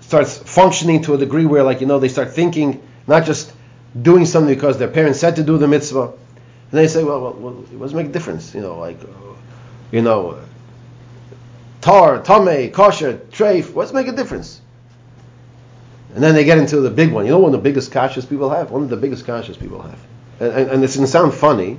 starts 0.00 0.38
functioning 0.38 1.02
to 1.02 1.14
a 1.14 1.18
degree 1.18 1.46
where, 1.46 1.62
like 1.62 1.80
you 1.80 1.86
know, 1.86 1.98
they 1.98 2.08
start 2.08 2.32
thinking 2.32 2.82
not 3.06 3.24
just 3.24 3.52
doing 4.00 4.24
something 4.26 4.54
because 4.54 4.78
their 4.78 4.88
parents 4.88 5.20
said 5.20 5.36
to 5.36 5.42
do 5.42 5.58
the 5.58 5.68
mitzvah. 5.68 6.12
And 6.70 6.78
they 6.78 6.88
say, 6.88 7.04
well, 7.04 7.20
well, 7.20 7.32
well 7.32 7.58
it 7.60 7.78
doesn't 7.78 7.96
make 7.96 8.06
a 8.06 8.12
difference, 8.12 8.54
you 8.54 8.60
know, 8.60 8.78
like, 8.78 9.02
uh, 9.02 9.34
you 9.90 10.02
know, 10.02 10.38
tar, 11.80 12.22
tame, 12.22 12.70
kosher, 12.70 13.18
treif, 13.30 13.72
what's 13.72 13.92
make 13.92 14.08
a 14.08 14.12
difference? 14.12 14.60
And 16.14 16.22
then 16.22 16.34
they 16.34 16.44
get 16.44 16.58
into 16.58 16.80
the 16.80 16.90
big 16.90 17.12
one. 17.12 17.24
You 17.26 17.32
know 17.32 17.38
one 17.38 17.54
of 17.54 17.60
the 17.60 17.62
biggest 17.62 17.90
kashas 17.90 18.28
people 18.28 18.50
have? 18.50 18.70
One 18.70 18.82
of 18.82 18.88
the 18.88 18.96
biggest 18.96 19.24
kashas 19.24 19.58
people 19.58 19.80
have. 19.82 19.98
And, 20.40 20.52
and, 20.52 20.70
and 20.70 20.80
going 20.80 20.88
to 20.88 21.06
sound 21.06 21.34
funny, 21.34 21.78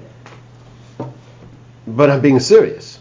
but 1.87 2.09
I'm 2.09 2.21
being 2.21 2.39
serious. 2.39 2.99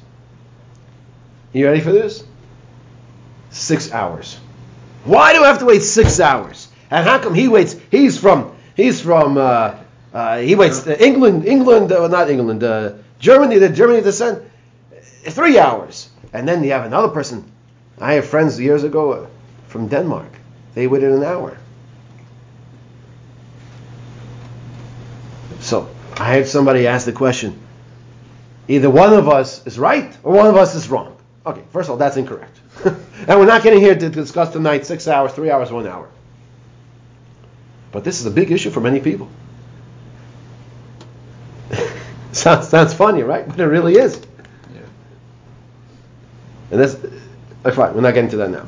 You 1.52 1.66
ready 1.66 1.80
for 1.80 1.92
this? 1.92 2.24
Six 3.50 3.92
hours. 3.92 4.38
Why 5.04 5.32
do 5.32 5.42
I 5.42 5.48
have 5.48 5.58
to 5.60 5.64
wait 5.64 5.82
six 5.82 6.20
hours? 6.20 6.68
And 6.90 7.06
how 7.06 7.18
come 7.18 7.34
he 7.34 7.48
waits? 7.48 7.76
He's 7.90 8.18
from 8.18 8.54
He's 8.78 9.00
from 9.00 9.36
uh, 9.36 9.74
uh, 10.14 10.38
he 10.38 10.54
waits 10.54 10.86
uh, 10.86 10.96
England, 11.00 11.44
England, 11.46 11.90
uh, 11.90 12.06
not 12.06 12.30
England, 12.30 12.62
uh, 12.62 12.92
Germany. 13.18 13.58
The 13.58 13.68
Germany 13.68 14.02
descent, 14.02 14.40
three 15.24 15.58
hours, 15.58 16.08
and 16.32 16.46
then 16.46 16.62
you 16.62 16.70
have 16.70 16.86
another 16.86 17.08
person. 17.08 17.44
I 18.00 18.12
have 18.12 18.26
friends 18.26 18.60
years 18.60 18.84
ago 18.84 19.12
uh, 19.12 19.26
from 19.66 19.88
Denmark. 19.88 20.30
They 20.74 20.86
waited 20.86 21.10
an 21.10 21.24
hour. 21.24 21.58
So 25.58 25.88
I 26.18 26.24
had 26.24 26.48
somebody 26.48 26.86
ask 26.86 27.06
the 27.06 27.12
question: 27.12 27.58
either 28.66 28.90
one 28.90 29.12
of 29.12 29.28
us 29.28 29.66
is 29.66 29.78
right 29.78 30.16
or 30.22 30.34
one 30.34 30.46
of 30.46 30.56
us 30.56 30.74
is 30.74 30.88
wrong. 30.88 31.16
Okay, 31.46 31.62
first 31.70 31.86
of 31.88 31.92
all, 31.92 31.96
that's 31.96 32.16
incorrect, 32.16 32.58
and 32.84 33.40
we're 33.40 33.46
not 33.46 33.62
getting 33.62 33.80
here 33.80 33.94
to 33.94 34.08
discuss 34.08 34.52
tonight 34.52 34.84
six 34.86 35.08
hours, 35.08 35.32
three 35.32 35.50
hours, 35.50 35.70
one 35.70 35.86
hour. 35.86 36.08
But 37.92 38.04
this 38.04 38.20
is 38.20 38.26
a 38.26 38.30
big 38.30 38.50
issue 38.50 38.70
for 38.70 38.80
many 38.80 39.00
people. 39.00 39.28
sounds, 42.32 42.68
sounds 42.68 42.92
funny, 42.94 43.22
right? 43.22 43.48
But 43.48 43.58
it 43.60 43.66
really 43.66 43.94
is. 43.96 44.20
Yeah. 44.74 44.80
And 46.70 46.80
that's, 46.80 46.96
that's 47.62 47.76
fine. 47.76 47.94
We're 47.94 48.02
not 48.02 48.14
getting 48.14 48.30
to 48.30 48.36
that 48.38 48.50
now. 48.50 48.66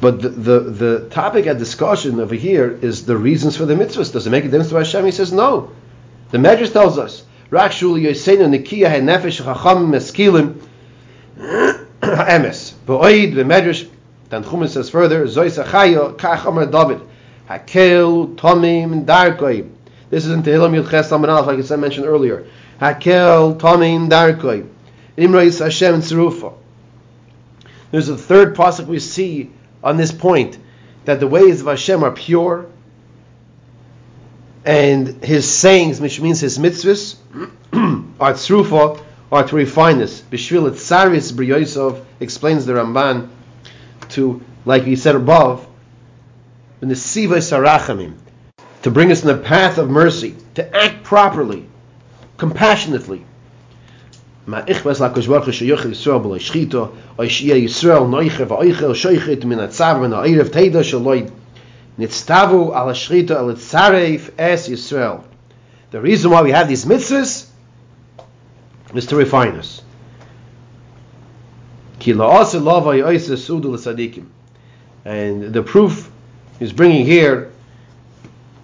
But 0.00 0.22
the, 0.22 0.28
the, 0.30 0.60
the 0.60 1.08
topic 1.10 1.46
of 1.46 1.58
discussion 1.58 2.20
over 2.20 2.34
here 2.34 2.70
is 2.70 3.04
the 3.04 3.16
reasons 3.16 3.56
for 3.56 3.66
the 3.66 3.74
mitzvahs. 3.74 4.12
Does 4.12 4.26
it 4.26 4.30
make 4.30 4.44
a 4.44 4.48
difference 4.48 4.70
to 4.70 4.76
Hashem? 4.76 5.04
He 5.04 5.10
says 5.10 5.32
no. 5.32 5.70
The 6.30 6.38
Medrash 6.38 6.72
tells 6.72 6.96
us, 6.98 7.24
Rakshul 7.50 8.00
Yosenu 8.00 8.48
Nikiya 8.48 9.00
Nefesh 9.02 9.44
Chacham 9.44 9.90
Meskilim 9.90 10.60
Emes. 12.00 12.72
Ba'oid 12.86 13.34
the 13.34 13.42
Medrash 13.42 13.88
then 14.30 14.44
Chumash 14.44 14.70
says 14.70 14.88
further, 14.88 15.26
Zois 15.26 15.62
Achayo, 15.62 16.16
Kach 16.16 16.46
Amar 16.46 16.66
David, 16.66 17.00
Hakel, 17.48 18.36
Tomim. 18.36 19.70
This 20.08 20.24
is 20.24 20.30
in 20.30 20.44
Tehillim 20.44 20.80
Yud 20.80 20.88
Ches 20.88 21.10
Laman 21.10 21.30
like 21.30 21.70
I 21.70 21.76
mentioned 21.76 22.06
earlier. 22.06 22.46
Hakel, 22.80 23.58
Tomim, 23.58 24.08
Darkoi. 24.08 24.68
Imrais 25.18 25.58
Hashem 25.58 25.96
Tzerufa. 25.96 26.54
There's 27.90 28.08
a 28.08 28.16
third 28.16 28.54
pasuk 28.54 28.86
we 28.86 29.00
see 29.00 29.50
on 29.82 29.96
this 29.96 30.12
point 30.12 30.58
that 31.04 31.20
the 31.20 31.26
ways 31.26 31.60
of 31.60 31.66
Hashem 31.66 32.02
are 32.04 32.10
pure, 32.10 32.66
and 34.64 35.24
His 35.24 35.48
sayings, 35.50 36.00
which 36.00 36.20
means 36.20 36.40
His 36.40 36.58
mitzvahs, 36.58 37.16
are 38.20 38.34
tzrufa, 38.34 39.02
are 39.32 39.46
to 39.46 39.56
refine 39.56 40.02
us. 40.02 40.20
Bishvil 40.20 40.70
Tzaris 40.70 41.32
B'Yosov 41.32 42.04
explains 42.18 42.66
the 42.66 42.74
Ramban 42.74 43.28
to, 44.10 44.42
like 44.64 44.84
we 44.84 44.96
said 44.96 45.14
above, 45.14 45.66
to 46.80 46.86
bring 48.90 49.12
us 49.12 49.22
in 49.22 49.28
the 49.28 49.42
path 49.44 49.78
of 49.78 49.88
mercy, 49.88 50.34
to 50.54 50.76
act 50.76 51.04
properly, 51.04 51.66
compassionately. 52.36 53.24
The 65.90 66.00
reason 66.00 66.30
why 66.30 66.42
we 66.42 66.50
have 66.50 66.68
these 66.68 66.84
mitzvahs 66.84 67.46
is 68.94 69.06
to 69.06 69.16
refine 69.16 69.56
us. 69.56 69.82
And 75.04 75.52
the 75.52 75.62
proof 75.64 76.10
is 76.58 76.72
bringing 76.72 77.06
here 77.06 77.52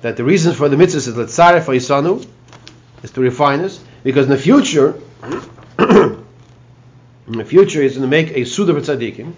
that 0.03 0.17
the 0.17 0.25
reason 0.25 0.55
for 0.55 0.69
the 0.69 0.77
mitzvahs 0.77 1.07
is 1.09 1.15
letzaref 1.15 1.67
isanu 1.67 2.27
is 3.05 3.11
to 3.13 3.21
refine 3.21 3.61
us 3.61 3.79
because 4.03 4.25
in 4.25 4.31
the 4.31 4.39
future, 4.39 5.01
the 7.35 7.45
future 7.45 7.83
he's 7.83 7.97
going 7.97 8.03
to 8.03 8.09
make 8.09 8.37
a 8.37 8.45
suda 8.45 8.73
for 8.75 8.81
tzaddikim. 8.81 9.33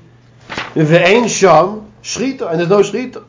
Ve'ein 0.74 1.29
sham 1.29 1.92
shrita 2.03 2.51
and 2.51 2.61
there's 2.61 2.68
no 2.68 2.81
shrita. 2.81 3.24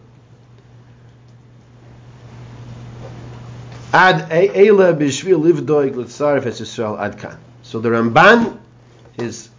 Ad 3.93 4.29
eila 4.29 4.93
b'shvil 4.93 5.41
livdoig 5.41 5.93
letzaref 5.93 6.45
es 6.45 6.61
Yisrael 6.61 6.99
ad 6.99 7.17
kan. 7.17 7.39
So 7.63 7.79
the 7.79 7.89
Ramban 7.89 8.57
is 9.17 9.49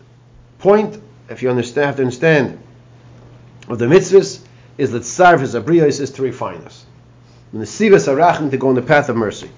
point, 0.59 1.01
if 1.29 1.43
you 1.43 1.51
understand, 1.51 1.87
have 1.87 1.97
to 1.97 2.03
understand, 2.03 2.59
of 3.69 3.79
the 3.79 3.87
mitzvahs 3.87 4.41
is 4.79 4.93
that 4.93 5.03
sarv 5.03 5.43
is 5.43 5.55
abriyos 5.55 6.01
is 6.01 6.11
to 6.13 6.23
refine 6.23 6.63
us. 6.63 6.85
And 7.53 7.61
the 7.61 7.67
sivas 7.67 8.07
arachim 8.09 8.51
to 8.51 8.57
go 8.57 8.69
on 8.69 8.75
the 8.75 8.83
path 8.83 9.09
of 9.09 9.17
mercy. 9.17 9.51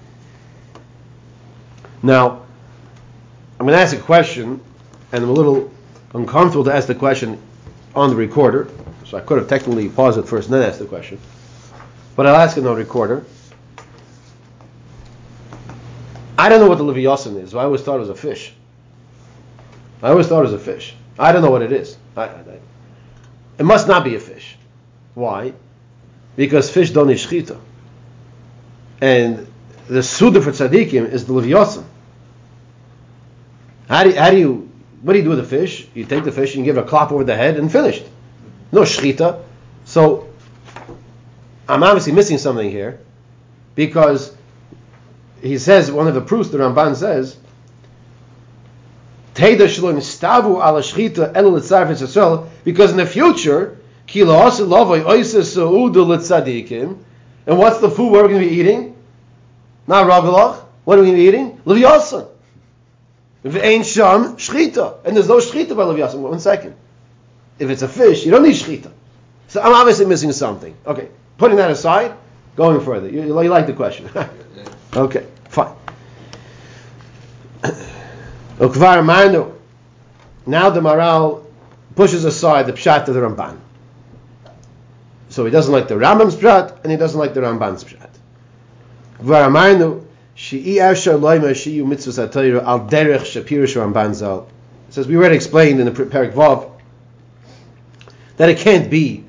Now, 2.01 2.43
I'm 3.59 3.65
going 3.65 3.77
to 3.77 3.81
ask 3.81 3.95
a 3.95 3.99
question, 3.99 4.59
and 5.13 5.23
I'm 5.23 5.29
a 5.29 5.33
little 5.33 5.71
uncomfortable 6.15 6.65
to 6.65 6.73
ask 6.73 6.87
the 6.87 6.95
question 6.95 7.39
on 7.95 8.09
the 8.09 8.15
recorder, 8.15 8.67
so 9.05 9.15
I 9.15 9.21
could 9.21 9.37
have 9.37 9.47
technically 9.47 9.87
paused 9.87 10.17
it 10.17 10.27
first 10.27 10.49
and 10.49 10.55
then 10.55 10.67
asked 10.67 10.79
the 10.79 10.85
question. 10.85 11.19
But 12.15 12.25
I'll 12.25 12.35
ask 12.35 12.57
it 12.57 12.61
on 12.61 12.65
the 12.65 12.75
recorder. 12.75 13.23
I 16.37 16.49
don't 16.49 16.59
know 16.59 16.67
what 16.67 16.79
the 16.79 16.83
Leviathan 16.83 17.37
is. 17.37 17.53
I 17.53 17.63
always 17.63 17.81
thought 17.81 17.97
it 17.97 17.99
was 17.99 18.09
a 18.09 18.15
fish. 18.15 18.53
I 20.01 20.09
always 20.09 20.27
thought 20.27 20.39
it 20.39 20.51
was 20.51 20.53
a 20.53 20.59
fish. 20.59 20.95
I 21.17 21.31
don't 21.31 21.43
know 21.43 21.51
what 21.51 21.61
it 21.61 21.71
is. 21.71 21.95
I, 22.17 22.23
I, 22.23 22.43
it 23.59 23.63
must 23.63 23.87
not 23.87 24.03
be 24.03 24.15
a 24.15 24.19
fish. 24.19 24.57
Why? 25.13 25.53
Because 26.35 26.71
fish 26.71 26.89
don't 26.89 27.11
eat 27.11 27.19
shchita. 27.19 27.59
And 28.99 29.47
the 29.87 30.01
suda 30.01 30.41
for 30.41 30.51
tzaddikim 30.51 31.07
is 31.07 31.25
the 31.25 31.33
leviathan. 31.33 31.85
How 33.87 34.03
do, 34.03 34.15
how 34.15 34.31
do 34.31 34.37
you, 34.37 34.71
what 35.03 35.13
do 35.13 35.19
you 35.19 35.23
do 35.25 35.29
with 35.31 35.39
the 35.39 35.45
fish? 35.45 35.85
You 35.93 36.05
take 36.05 36.23
the 36.23 36.31
fish 36.31 36.55
and 36.55 36.63
give 36.63 36.77
it 36.77 36.81
a 36.81 36.83
clap 36.87 37.11
over 37.11 37.25
the 37.25 37.35
head 37.35 37.57
and 37.57 37.69
finished. 37.69 38.03
No 38.71 38.81
shchita. 38.81 39.43
So, 39.83 40.29
I'm 41.67 41.83
obviously 41.83 42.13
missing 42.13 42.37
something 42.37 42.71
here 42.71 43.01
because 43.75 44.33
he 45.41 45.57
says, 45.57 45.91
one 45.91 46.07
of 46.07 46.13
the 46.13 46.21
proofs 46.21 46.49
the 46.49 46.57
Ramban 46.57 46.95
says, 46.95 47.35
because 52.63 52.91
in 52.91 52.97
the 52.97 53.05
future, 53.05 53.77
and 57.45 57.57
what's 57.57 57.79
the 57.79 57.89
food 57.89 58.11
we're 58.11 58.27
going 58.27 58.41
to 58.41 58.47
be 58.47 58.55
eating? 58.55 58.95
Not 59.87 60.07
ragalach. 60.07 60.63
What 60.85 60.97
are 60.97 61.01
we 61.01 61.07
going 61.07 61.17
to 61.17 61.23
be 61.23 61.27
eating? 61.27 61.57
Leviasan. 61.65 62.27
V'ein 63.43 63.83
sham 63.83 64.37
shchita. 64.37 65.03
And 65.05 65.15
there's 65.15 65.27
no 65.27 65.37
shchita 65.37 65.75
by 65.75 65.83
Levi 65.83 65.99
Yassim. 65.99 66.19
One 66.19 66.39
second. 66.39 66.75
If 67.59 67.69
it's 67.69 67.81
a 67.81 67.87
fish, 67.87 68.25
you 68.25 68.31
don't 68.31 68.43
need 68.43 68.55
shchita. 68.55 68.91
So 69.47 69.61
I'm 69.61 69.73
obviously 69.73 70.05
missing 70.05 70.31
something. 70.31 70.75
Okay, 70.85 71.09
putting 71.37 71.57
that 71.57 71.69
aside, 71.69 72.15
going 72.55 72.81
further. 72.81 73.09
You, 73.09 73.23
you 73.23 73.33
like 73.33 73.67
the 73.67 73.73
question. 73.73 74.09
okay, 74.95 75.27
fine. 75.49 75.75
Manu. 79.05 79.53
Now 80.45 80.69
the 80.69 80.81
Maharal 80.81 81.45
pushes 81.95 82.25
aside 82.25 82.67
the 82.67 82.73
pshat 82.73 83.07
of 83.07 83.13
the 83.13 83.21
Ramban. 83.21 83.59
So 85.29 85.45
he 85.45 85.51
doesn't 85.51 85.71
like 85.71 85.87
the 85.87 85.95
Rambam's 85.95 86.35
pshat, 86.35 86.83
and 86.83 86.91
he 86.91 86.97
doesn't 86.97 87.19
like 87.19 87.33
the 87.33 87.41
Ramban's 87.41 87.83
pshat. 87.83 88.09
Ukvar 89.19 89.51
Manu. 89.51 90.05
It 90.35 90.79
says 94.89 95.07
we 95.07 95.15
already 95.15 95.35
explained 95.35 95.79
in 95.79 95.85
the 95.85 95.91
Perek 95.91 96.33
Vav 96.33 96.71
that 98.37 98.49
it 98.49 98.57
can't 98.57 98.89
be 98.89 99.25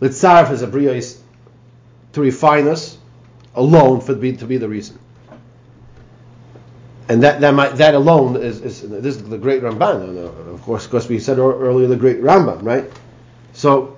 litzarf 0.00 0.50
as 0.50 0.62
a 0.62 0.66
briyos 0.66 1.18
to 2.12 2.20
refine 2.20 2.68
us 2.68 2.98
alone 3.54 4.00
for 4.00 4.14
be, 4.14 4.36
to 4.36 4.46
be 4.46 4.58
the 4.58 4.68
reason. 4.68 4.98
And 7.08 7.22
that 7.22 7.40
that, 7.40 7.54
might, 7.54 7.76
that 7.76 7.94
alone 7.94 8.36
is, 8.36 8.60
is 8.60 8.82
this 8.82 9.16
is 9.16 9.28
the 9.28 9.38
great 9.38 9.62
Ramban. 9.62 10.54
Of 10.54 10.62
course, 10.62 10.84
of 10.84 10.90
course, 10.90 11.08
we 11.08 11.20
said 11.20 11.38
earlier 11.38 11.86
the 11.86 11.96
great 11.96 12.20
Rambam, 12.20 12.62
right? 12.62 12.90
So. 13.52 13.96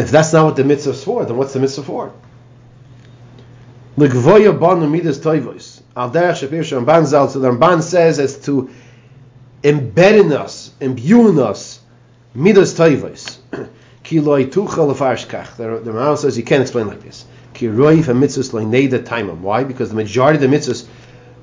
If 0.00 0.10
that's 0.10 0.32
not 0.32 0.46
what 0.46 0.56
the 0.56 0.64
mitzvah 0.64 0.92
is 0.92 1.04
for, 1.04 1.26
then 1.26 1.36
what's 1.36 1.52
the 1.52 1.60
mitzvah 1.60 1.82
for? 1.82 2.10
L'gvoya 3.98 4.58
banu 4.58 4.88
midas 4.88 5.18
toivos. 5.18 5.82
Al 5.94 6.10
derech 6.10 6.40
shapir 6.40 6.62
Ramban 6.62 7.04
zal. 7.04 7.28
So 7.28 7.38
the 7.38 7.50
Ramban 7.50 7.82
says 7.82 8.18
as 8.18 8.38
to 8.46 8.70
embed 9.62 10.18
in 10.18 10.32
us, 10.32 10.72
imbue 10.80 11.28
in 11.28 11.38
us, 11.38 11.80
midas 12.32 12.72
toivos. 12.72 13.36
Ki 14.02 14.20
loy. 14.20 14.46
The 14.46 14.52
Ramban 14.52 16.16
says 16.16 16.38
you 16.38 16.44
can't 16.44 16.62
explain 16.62 16.86
like 16.86 17.02
this. 17.02 17.26
Ki 17.52 17.66
roif 17.66 18.08
a 18.08 18.14
mitzvahs 18.14 18.54
loy 18.54 18.64
neida 18.64 19.04
taimam. 19.04 19.40
Why? 19.40 19.64
Because 19.64 19.90
the 19.90 19.96
majority 19.96 20.42
of 20.42 20.50
the 20.50 20.56
mitzvahs, 20.56 20.86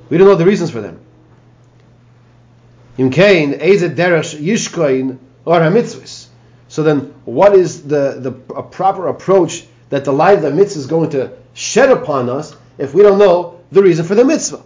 we 0.10 0.17
don't 0.17 0.28
know 0.28 0.34
the 0.34 0.46
reasons 0.46 0.72
for 0.72 0.82
them. 0.82 1.00
Im 2.98 3.12
kain, 3.12 3.54
eze 3.54 3.84
derech 3.84 4.36
yishkoin 4.41 5.20
or 5.46 5.60
ha 5.60 5.70
mitzvahs. 5.70 6.16
So 6.78 6.84
then, 6.84 7.12
what 7.26 7.56
is 7.56 7.88
the, 7.88 8.20
the 8.20 8.54
a 8.54 8.62
proper 8.62 9.08
approach 9.08 9.66
that 9.90 10.06
the 10.06 10.13
light 10.13 10.36
of 10.36 10.44
the 10.44 10.52
mitzvah 10.52 10.80
is 10.80 10.86
going 10.86 11.10
to 11.10 11.32
shed 11.56 11.90
upon 11.90 12.30
us 12.30 12.56
if 12.78 12.94
we 12.94 13.02
don't 13.02 13.18
know 13.18 13.60
the 13.72 13.82
reason 13.82 14.06
for 14.06 14.13
the 14.13 14.24
mitzvah? 14.24 14.62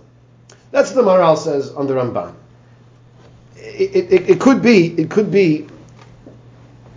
That's 0.71 0.93
what 0.93 1.05
the 1.05 1.09
Maharal 1.09 1.37
says 1.37 1.71
on 1.71 1.87
the 1.87 1.93
Ramban. 1.93 2.33
It, 3.55 4.11
it, 4.11 4.29
it, 4.29 4.41
could 4.41 4.61
be, 4.61 4.87
it 4.87 5.09
could 5.09 5.31
be, 5.31 5.67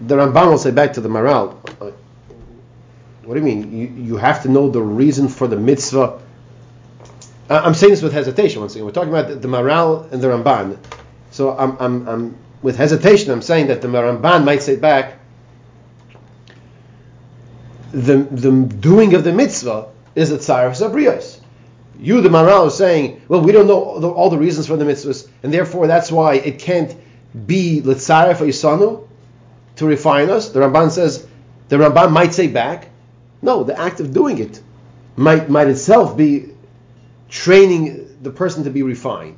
the 0.01 0.17
Ramban 0.17 0.51
will 0.51 0.59
say 0.59 0.73
back 0.73 0.95
to 0.95 1.01
the 1.01 1.09
Maharal, 1.09 1.55
uh, 1.81 1.93
what 3.23 3.35
do 3.35 3.41
you 3.41 3.47
mean? 3.47 3.73
You, 3.73 3.87
you 3.87 4.17
have 4.17 4.43
to 4.43 4.49
know 4.49 4.69
the 4.69 4.83
reason 4.83 5.29
for 5.29 5.47
the 5.47 5.57
mitzvah. 5.57 6.21
I'm 7.49 7.75
saying 7.75 7.93
this 7.93 8.03
with 8.03 8.15
hesitation 8.15 8.63
once 8.63 8.75
again. 8.75 8.85
We're 8.85 8.91
talking 8.91 9.11
about 9.11 9.29
the, 9.29 9.37
the 9.37 9.47
Maharal 9.47 10.11
and 10.11 10.21
the 10.21 10.27
Ramban. 10.27 10.77
So 11.31 11.57
I'm, 11.57 11.77
I'm, 11.79 12.09
I'm, 12.09 12.39
with 12.65 12.77
hesitation, 12.77 13.31
I'm 13.31 13.43
saying 13.43 13.67
that 13.67 13.83
the 13.83 13.89
Ramban 13.89 14.43
might 14.43 14.63
say 14.63 14.77
back, 14.77 15.19
the, 17.93 18.17
the 18.17 18.51
doing 18.81 19.15
of 19.15 19.23
the 19.23 19.35
mitzvah 19.35 19.89
is 20.15 20.31
a 20.31 20.39
tsar 20.39 20.71
sabriyos. 20.71 21.41
You, 22.01 22.23
the 22.23 22.31
Maharal, 22.31 22.69
is 22.69 22.75
saying, 22.75 23.21
well, 23.29 23.43
we 23.43 23.53
don't 23.53 23.67
know 23.67 23.85
all 23.85 24.01
the, 24.01 24.09
all 24.09 24.31
the 24.31 24.39
reasons 24.39 24.67
for 24.67 24.79
the 24.79 24.85
mitzvahs, 24.87 25.29
and 25.43 25.53
therefore 25.53 25.87
that's 25.87 26.11
why 26.11 26.37
it 26.37 26.59
can't 26.59 26.97
be 27.47 27.83
litzaref 27.85 28.37
isanu 28.37 29.07
to 29.77 29.87
refine 29.87 30.31
us. 30.31 30.49
The 30.49 30.61
Ramban 30.61 30.91
says, 30.91 31.27
the 31.69 31.77
Ramban 31.77 32.13
might 32.13 32.33
say 32.33 32.47
back, 32.47 32.89
no, 33.43 33.63
the 33.63 33.79
act 33.79 34.01
of 34.01 34.15
doing 34.15 34.39
it 34.39 34.63
might 35.17 35.51
might 35.51 35.69
itself 35.69 36.17
be 36.17 36.49
training 37.29 38.17
the 38.23 38.31
person 38.31 38.65
to 38.65 38.71
be 38.71 38.83
refined. 38.83 39.37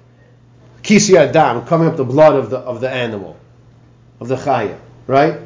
Kisi 0.82 1.16
adam, 1.16 1.66
coming 1.66 1.88
up 1.88 1.96
the 1.96 2.04
blood 2.04 2.36
of 2.36 2.50
the 2.50 2.58
of 2.58 2.80
the 2.80 2.90
animal, 2.90 3.36
of 4.20 4.28
the 4.28 4.36
chaya, 4.36 4.78
right? 5.06 5.40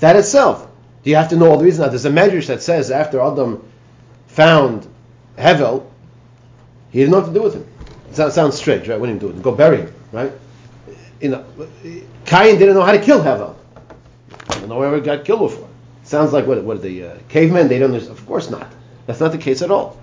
That 0.00 0.16
itself. 0.16 0.66
Do 1.02 1.10
you 1.10 1.16
have 1.16 1.30
to 1.30 1.36
know 1.36 1.50
all 1.50 1.56
the 1.56 1.64
reasons? 1.64 1.86
Now, 1.86 1.88
there's 1.88 2.04
a 2.04 2.10
medrash 2.10 2.48
that 2.48 2.62
says 2.62 2.90
after 2.90 3.20
Adam 3.20 3.66
found 4.26 4.86
Hevel, 5.38 5.86
he 6.90 6.98
didn't 6.98 7.12
know 7.12 7.20
what 7.20 7.26
to 7.28 7.32
do 7.32 7.42
with 7.42 7.54
him. 7.54 7.66
It 8.10 8.32
sounds 8.32 8.56
strange, 8.56 8.88
right? 8.88 9.00
What 9.00 9.06
did 9.06 9.14
he 9.14 9.28
do? 9.28 9.32
Go 9.40 9.52
bury 9.52 9.78
him, 9.78 9.94
right? 10.12 10.32
You 11.20 11.30
know, 11.30 11.44
Cain 12.26 12.58
didn't 12.58 12.74
know 12.74 12.82
how 12.82 12.92
to 12.92 13.00
kill 13.00 13.20
Hevel. 13.20 13.54
I 14.48 14.54
don't 14.54 14.68
know 14.68 14.78
where 14.78 14.94
he 14.94 15.00
got 15.00 15.24
killed 15.24 15.50
before. 15.50 15.68
Sounds 16.02 16.32
like 16.32 16.46
what? 16.46 16.62
What 16.64 16.82
the 16.82 17.04
uh, 17.04 17.18
cavemen? 17.28 17.68
They 17.68 17.78
don't. 17.78 17.94
Of 17.94 18.26
course 18.26 18.50
not. 18.50 18.66
That's 19.06 19.20
not 19.20 19.32
the 19.32 19.38
case 19.38 19.62
at 19.62 19.70
all. 19.70 19.98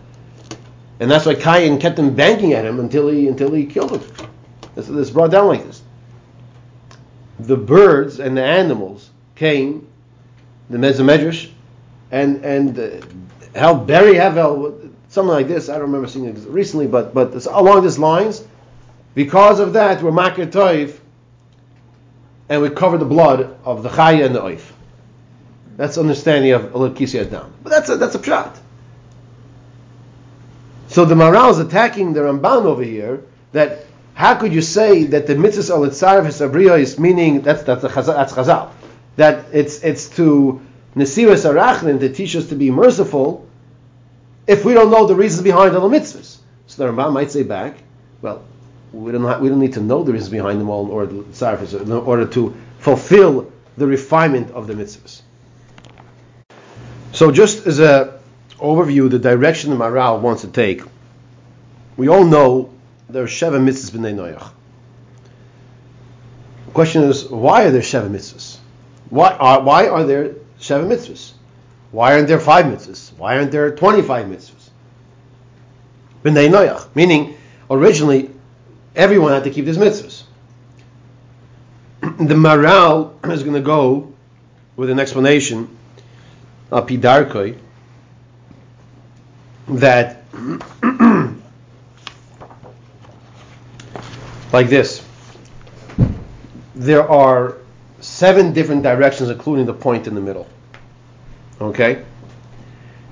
And 1.00 1.12
that's 1.12 1.26
why 1.26 1.36
Cain 1.36 1.80
kept 1.80 2.00
him 2.00 2.16
banking 2.16 2.54
at 2.54 2.66
him 2.66 2.80
until 2.80 3.10
he 3.10 3.28
until 3.28 3.52
he 3.52 3.66
killed 3.66 3.92
him. 3.92 4.28
This 4.78 4.90
is 4.90 5.10
brought 5.10 5.32
down 5.32 5.48
like 5.48 5.66
this. 5.66 5.82
The 7.40 7.58
birds 7.58 8.20
and 8.20 8.38
the 8.38 8.44
animals 8.44 9.10
came, 9.34 9.88
the 10.70 10.78
Mesomedrash, 10.78 11.50
and 12.12 12.46
and 12.46 12.78
uh, 12.78 13.06
helped 13.56 13.88
bury 13.88 14.14
Havel, 14.14 14.80
something 15.10 15.34
like 15.34 15.48
this. 15.48 15.68
I 15.68 15.74
don't 15.74 15.84
remember 15.84 16.08
seeing 16.08 16.26
it 16.26 16.38
recently, 16.48 16.86
but 16.86 17.16
but 17.16 17.34
this, 17.34 17.48
along 17.48 17.84
these 17.84 17.98
lines, 17.98 18.46
because 19.16 19.60
of 19.60 19.74
that, 19.74 20.04
we're 20.04 20.12
makir 20.12 20.46
toiv, 20.46 21.00
and 22.48 22.62
we 22.62 22.70
cover 22.70 23.00
the 23.00 23.06
blood 23.06 23.58
of 23.66 23.82
the 23.82 23.90
chaya 23.90 24.28
and 24.28 24.36
the 24.36 24.42
oif. 24.42 24.62
That's 25.76 25.98
understanding 25.98 26.52
of 26.52 26.74
Alib 26.74 26.96
Kisi 26.96 27.20
Adam. 27.20 27.52
But 27.64 27.72
that's 27.72 27.90
a, 27.90 27.98
that's 27.98 28.14
a 28.14 28.20
pshat. 28.20 28.60
So 30.88 31.04
the 31.04 31.16
Maharal 31.16 31.50
is 31.50 31.58
attacking 31.58 32.14
the 32.14 32.20
Ramban 32.20 32.66
over 32.66 32.84
here 32.84 33.24
that 33.54 33.87
how 34.18 34.34
could 34.34 34.52
you 34.52 34.64
say 34.64 35.04
that 35.04 35.28
the 35.28 35.36
mitzvahs 35.36 35.70
al 35.70 35.82
Itzarif 35.82 36.80
is 36.80 36.98
meaning 36.98 37.42
that's 37.42 37.62
that's 37.62 37.84
a 37.84 37.90
chazal, 37.90 38.16
that's 38.16 38.34
chazal 38.34 38.72
that 39.16 39.46
it's 39.54 39.84
it's 39.84 40.10
to 40.10 40.60
Nesiras 40.96 41.46
Arachnin 41.46 42.00
to 42.00 42.12
teach 42.12 42.36
us 42.36 42.50
to 42.50 42.56
be 42.56 42.72
merciful 42.72 43.48
if 44.48 44.66
we 44.66 44.74
don't 44.74 44.90
know 44.90 45.06
the 45.06 45.14
reasons 45.14 45.44
behind 45.44 45.76
all 45.76 45.88
the 45.88 45.96
mitzvahs. 45.96 46.40
So 46.66 46.84
the 46.84 46.92
Ramban 46.92 47.14
might 47.14 47.30
say 47.30 47.44
back, 47.44 47.78
well, 48.24 48.44
we 48.92 49.12
don't 49.12 49.24
have, 49.24 49.40
we 49.40 49.50
don't 49.50 49.60
need 49.60 49.74
to 49.74 49.82
know 49.82 50.04
the 50.04 50.14
reasons 50.14 50.32
behind 50.32 50.60
them 50.60 50.72
all 50.72 50.86
in 50.86 50.92
order 50.92 51.12
to, 51.12 51.78
in 51.80 51.92
order 51.92 52.26
to 52.26 52.58
fulfill 52.80 53.52
the 53.78 53.86
refinement 53.86 54.50
of 54.50 54.66
the 54.66 54.74
mitzvahs. 54.74 55.22
So 57.12 57.32
just 57.32 57.68
as 57.68 57.78
an 57.78 58.10
overview, 58.58 59.12
the 59.12 59.20
direction 59.20 59.70
the 59.70 59.76
Maharal 59.76 60.22
wants 60.22 60.42
to 60.42 60.48
take, 60.48 60.82
we 61.98 62.08
all 62.08 62.26
know 62.26 62.74
there 63.10 63.24
are 63.24 63.28
Sheva 63.28 63.60
mitzvahs 63.60 63.92
b'nei 63.92 64.14
Noach. 64.14 64.52
The 66.66 66.72
question 66.74 67.04
is, 67.04 67.30
why 67.30 67.64
are 67.64 67.72
there 67.72 67.82
seven 67.82 68.14
mitzvahs? 68.14 68.58
Why 69.10 69.32
are, 69.32 69.62
why 69.62 69.88
are 69.88 70.04
there 70.04 70.36
seven 70.60 70.90
mitzvahs? 70.90 71.32
Why 71.92 72.14
aren't 72.14 72.28
there 72.28 72.40
five 72.40 72.66
mitzvahs? 72.66 73.14
Why 73.18 73.38
aren't 73.38 73.52
there 73.52 73.74
25 73.74 74.26
mitzvahs? 74.26 74.70
B'nei 76.24 76.50
Noach, 76.50 76.88
meaning 76.96 77.38
originally 77.70 78.30
everyone 78.96 79.32
had 79.32 79.46
to 79.46 79.52
keep 79.52 79.66
these 79.66 79.78
mitzvahs. 79.78 80.24
the 82.02 82.36
Maharal 82.36 83.14
is 83.32 83.44
going 83.44 83.56
to 83.56 83.62
go 83.62 84.12
with 84.76 84.90
an 84.90 85.00
explanation 85.00 85.70
apidarkoi 86.72 87.58
that 89.70 90.24
like 94.52 94.70
this. 94.70 95.06
There 96.76 97.10
are 97.10 97.58
seven 98.00 98.54
different 98.54 98.84
directions 98.84 99.30
including 99.30 99.66
the 99.66 99.74
point 99.74 100.08
in 100.08 100.16
the 100.16 100.22
middle. 100.22 100.48
Okay? 101.60 102.04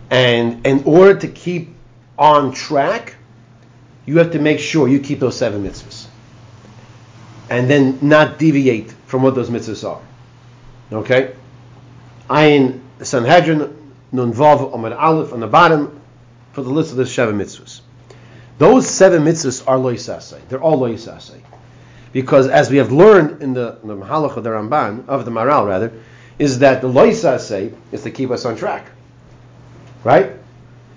And 0.10 0.66
in 0.66 0.84
order 0.86 1.20
to 1.20 1.28
keep 1.28 1.70
on 2.18 2.54
track 2.54 3.16
you 4.06 4.20
have 4.20 4.32
to 4.32 4.40
make 4.40 4.60
sure 4.60 4.88
you 4.88 5.00
keep 5.00 5.20
those 5.20 5.38
seven 5.38 5.64
mitzvahs. 5.64 6.08
And 7.50 7.70
then 7.70 8.00
not 8.02 8.38
deviate 8.38 8.92
from 9.08 9.24
what 9.24 9.36
those 9.36 9.50
mitzvahs 9.50 9.88
are. 9.88 10.02
Okay? 10.92 11.34
Ayin 12.30 12.82
Sanhedrin, 13.02 13.94
Nun 14.12 14.34
Vav, 14.34 14.74
Omer 14.74 14.96
Aleph 14.96 15.34
on 15.34 15.40
the 15.40 15.48
bottom 15.48 16.00
for 16.54 16.62
the 16.62 16.70
list 16.70 16.92
of 16.92 16.98
the 16.98 17.06
seven 17.06 17.38
mitzvahs. 17.38 17.82
Those 18.58 18.88
seven 18.90 19.24
mitzvahs 19.24 19.68
are 19.68 19.78
loisase. 19.78 20.40
They're 20.48 20.62
all 20.62 20.80
loisase. 20.80 21.42
Because 22.14 22.48
as 22.48 22.70
we 22.70 22.78
have 22.78 22.92
learned 22.92 23.42
in 23.42 23.54
the, 23.54 23.78
in 23.82 23.90
the 23.90 23.96
Mahalach 23.96 24.38
of 24.38 24.44
the 24.44 24.50
Ramban, 24.50 25.08
of 25.10 25.26
the 25.26 25.32
Maharal 25.32 25.68
rather, 25.68 25.92
is 26.40 26.60
that 26.60 26.82
the 26.82 26.88
loisase 26.88 27.74
is 27.92 28.04
to 28.04 28.12
keep 28.12 28.32
us 28.32 28.46
on 28.46 28.56
track. 28.56 28.86
Right? 30.04 30.32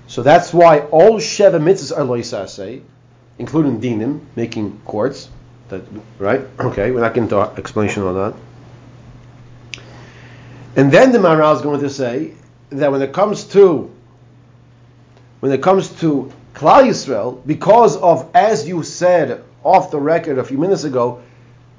So 0.07 0.23
that's 0.23 0.55
why 0.55 0.81
all 0.81 1.19
seven 1.21 1.63
mitzvahs 1.63 1.97
are 1.97 2.03
loisase, 2.03 2.83
including 3.39 3.81
dinim, 3.81 4.21
making 4.37 4.81
courts. 4.85 5.29
That, 5.69 5.83
right? 6.19 6.41
Okay, 6.59 6.93
we're 6.93 7.01
not 7.01 7.13
getting 7.13 7.25
into 7.25 7.41
explanation 7.41 8.05
on 8.05 8.15
that. 8.15 9.83
And 10.77 10.93
then 10.93 11.13
the 11.13 11.19
Maharal 11.19 11.57
is 11.57 11.63
going 11.63 11.81
to 11.81 11.91
say 11.91 12.33
that 12.71 12.93
when 12.93 13.03
it 13.03 13.13
comes 13.13 13.45
to 13.45 13.93
when 15.41 15.53
it 15.53 15.63
comes 15.63 15.89
to 16.01 16.33
Klal 16.59 16.89
Yisrael, 16.89 17.47
because 17.47 17.97
of, 17.97 18.29
as 18.35 18.67
you 18.67 18.83
said 18.83 19.45
off 19.63 19.93
the 19.93 20.01
record 20.01 20.39
a 20.39 20.45
few 20.45 20.59
minutes 20.59 20.83
ago, 20.83 21.23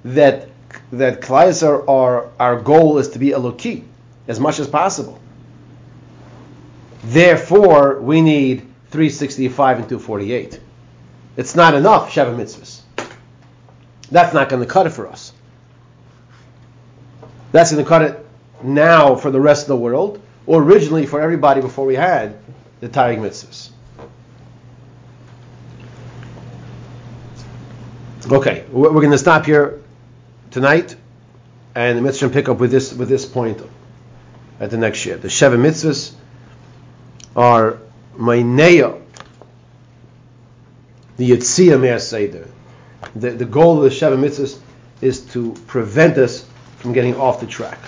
that 0.06 0.48
that 0.94 1.20
Klal 1.20 1.50
Yisrael 1.50 1.90
are, 1.90 2.30
our 2.40 2.62
goal 2.62 2.98
is 2.98 3.10
to 3.10 3.20
be 3.20 3.34
a 3.34 3.38
Eloki 3.38 3.84
as 4.30 4.40
much 4.40 4.58
as 4.58 4.70
possible. 4.70 5.20
Therefore, 7.04 8.00
we 8.00 8.22
need 8.22 8.62
365 8.92 9.80
and 9.80 9.90
248. 9.90 10.62
It's 11.36 11.56
not 11.56 11.74
enough, 11.74 12.14
Sheva 12.14 12.34
mitzvahs. 12.34 12.82
That's 14.12 14.34
not 14.34 14.48
going 14.48 14.62
to 14.62 14.68
cut 14.68 14.88
it 14.88 14.92
for 14.92 15.08
us. 15.08 15.34
That's 17.52 17.72
going 17.72 17.84
to 17.84 17.90
cut 17.90 18.02
it 18.04 18.26
now 18.64 19.16
for 19.16 19.30
the 19.30 19.42
rest 19.42 19.64
of 19.64 19.68
the 19.68 19.78
world, 19.78 20.22
or 20.46 20.64
originally 20.64 21.06
for 21.06 21.20
everybody 21.20 21.60
before 21.60 21.86
we 21.86 21.96
had 21.96 22.38
the 22.80 22.88
Taryag 22.88 23.20
mitzvahs. 23.20 23.72
Okay, 28.32 28.64
we're 28.72 28.92
going 28.92 29.10
to 29.10 29.18
stop 29.18 29.46
here 29.46 29.82
tonight, 30.52 30.96
and 31.74 31.98
the 31.98 32.02
mitzvah 32.04 32.30
pick 32.30 32.48
up 32.48 32.60
with 32.60 32.70
this 32.70 32.94
with 32.94 33.10
this 33.10 33.26
point 33.26 33.60
at 34.60 34.70
the 34.70 34.78
next 34.78 35.04
year. 35.04 35.18
The 35.18 35.32
seven 35.32 35.62
mitzvahs 35.62 36.14
are 37.36 37.80
Maineo, 38.16 39.02
the 41.18 41.32
Yitzia 41.32 41.80
Me'er 41.80 41.98
Seder. 41.98 42.48
The, 43.16 43.32
the 43.32 43.46
goal 43.46 43.78
of 43.78 43.84
the 43.86 43.92
seven 43.92 44.22
mitzvahs 44.22 44.60
is 45.02 45.22
to 45.32 45.54
prevent 45.66 46.20
us 46.20 46.46
from 46.78 46.94
getting 46.94 47.16
off 47.16 47.40
the 47.40 47.48
track. 47.48 47.80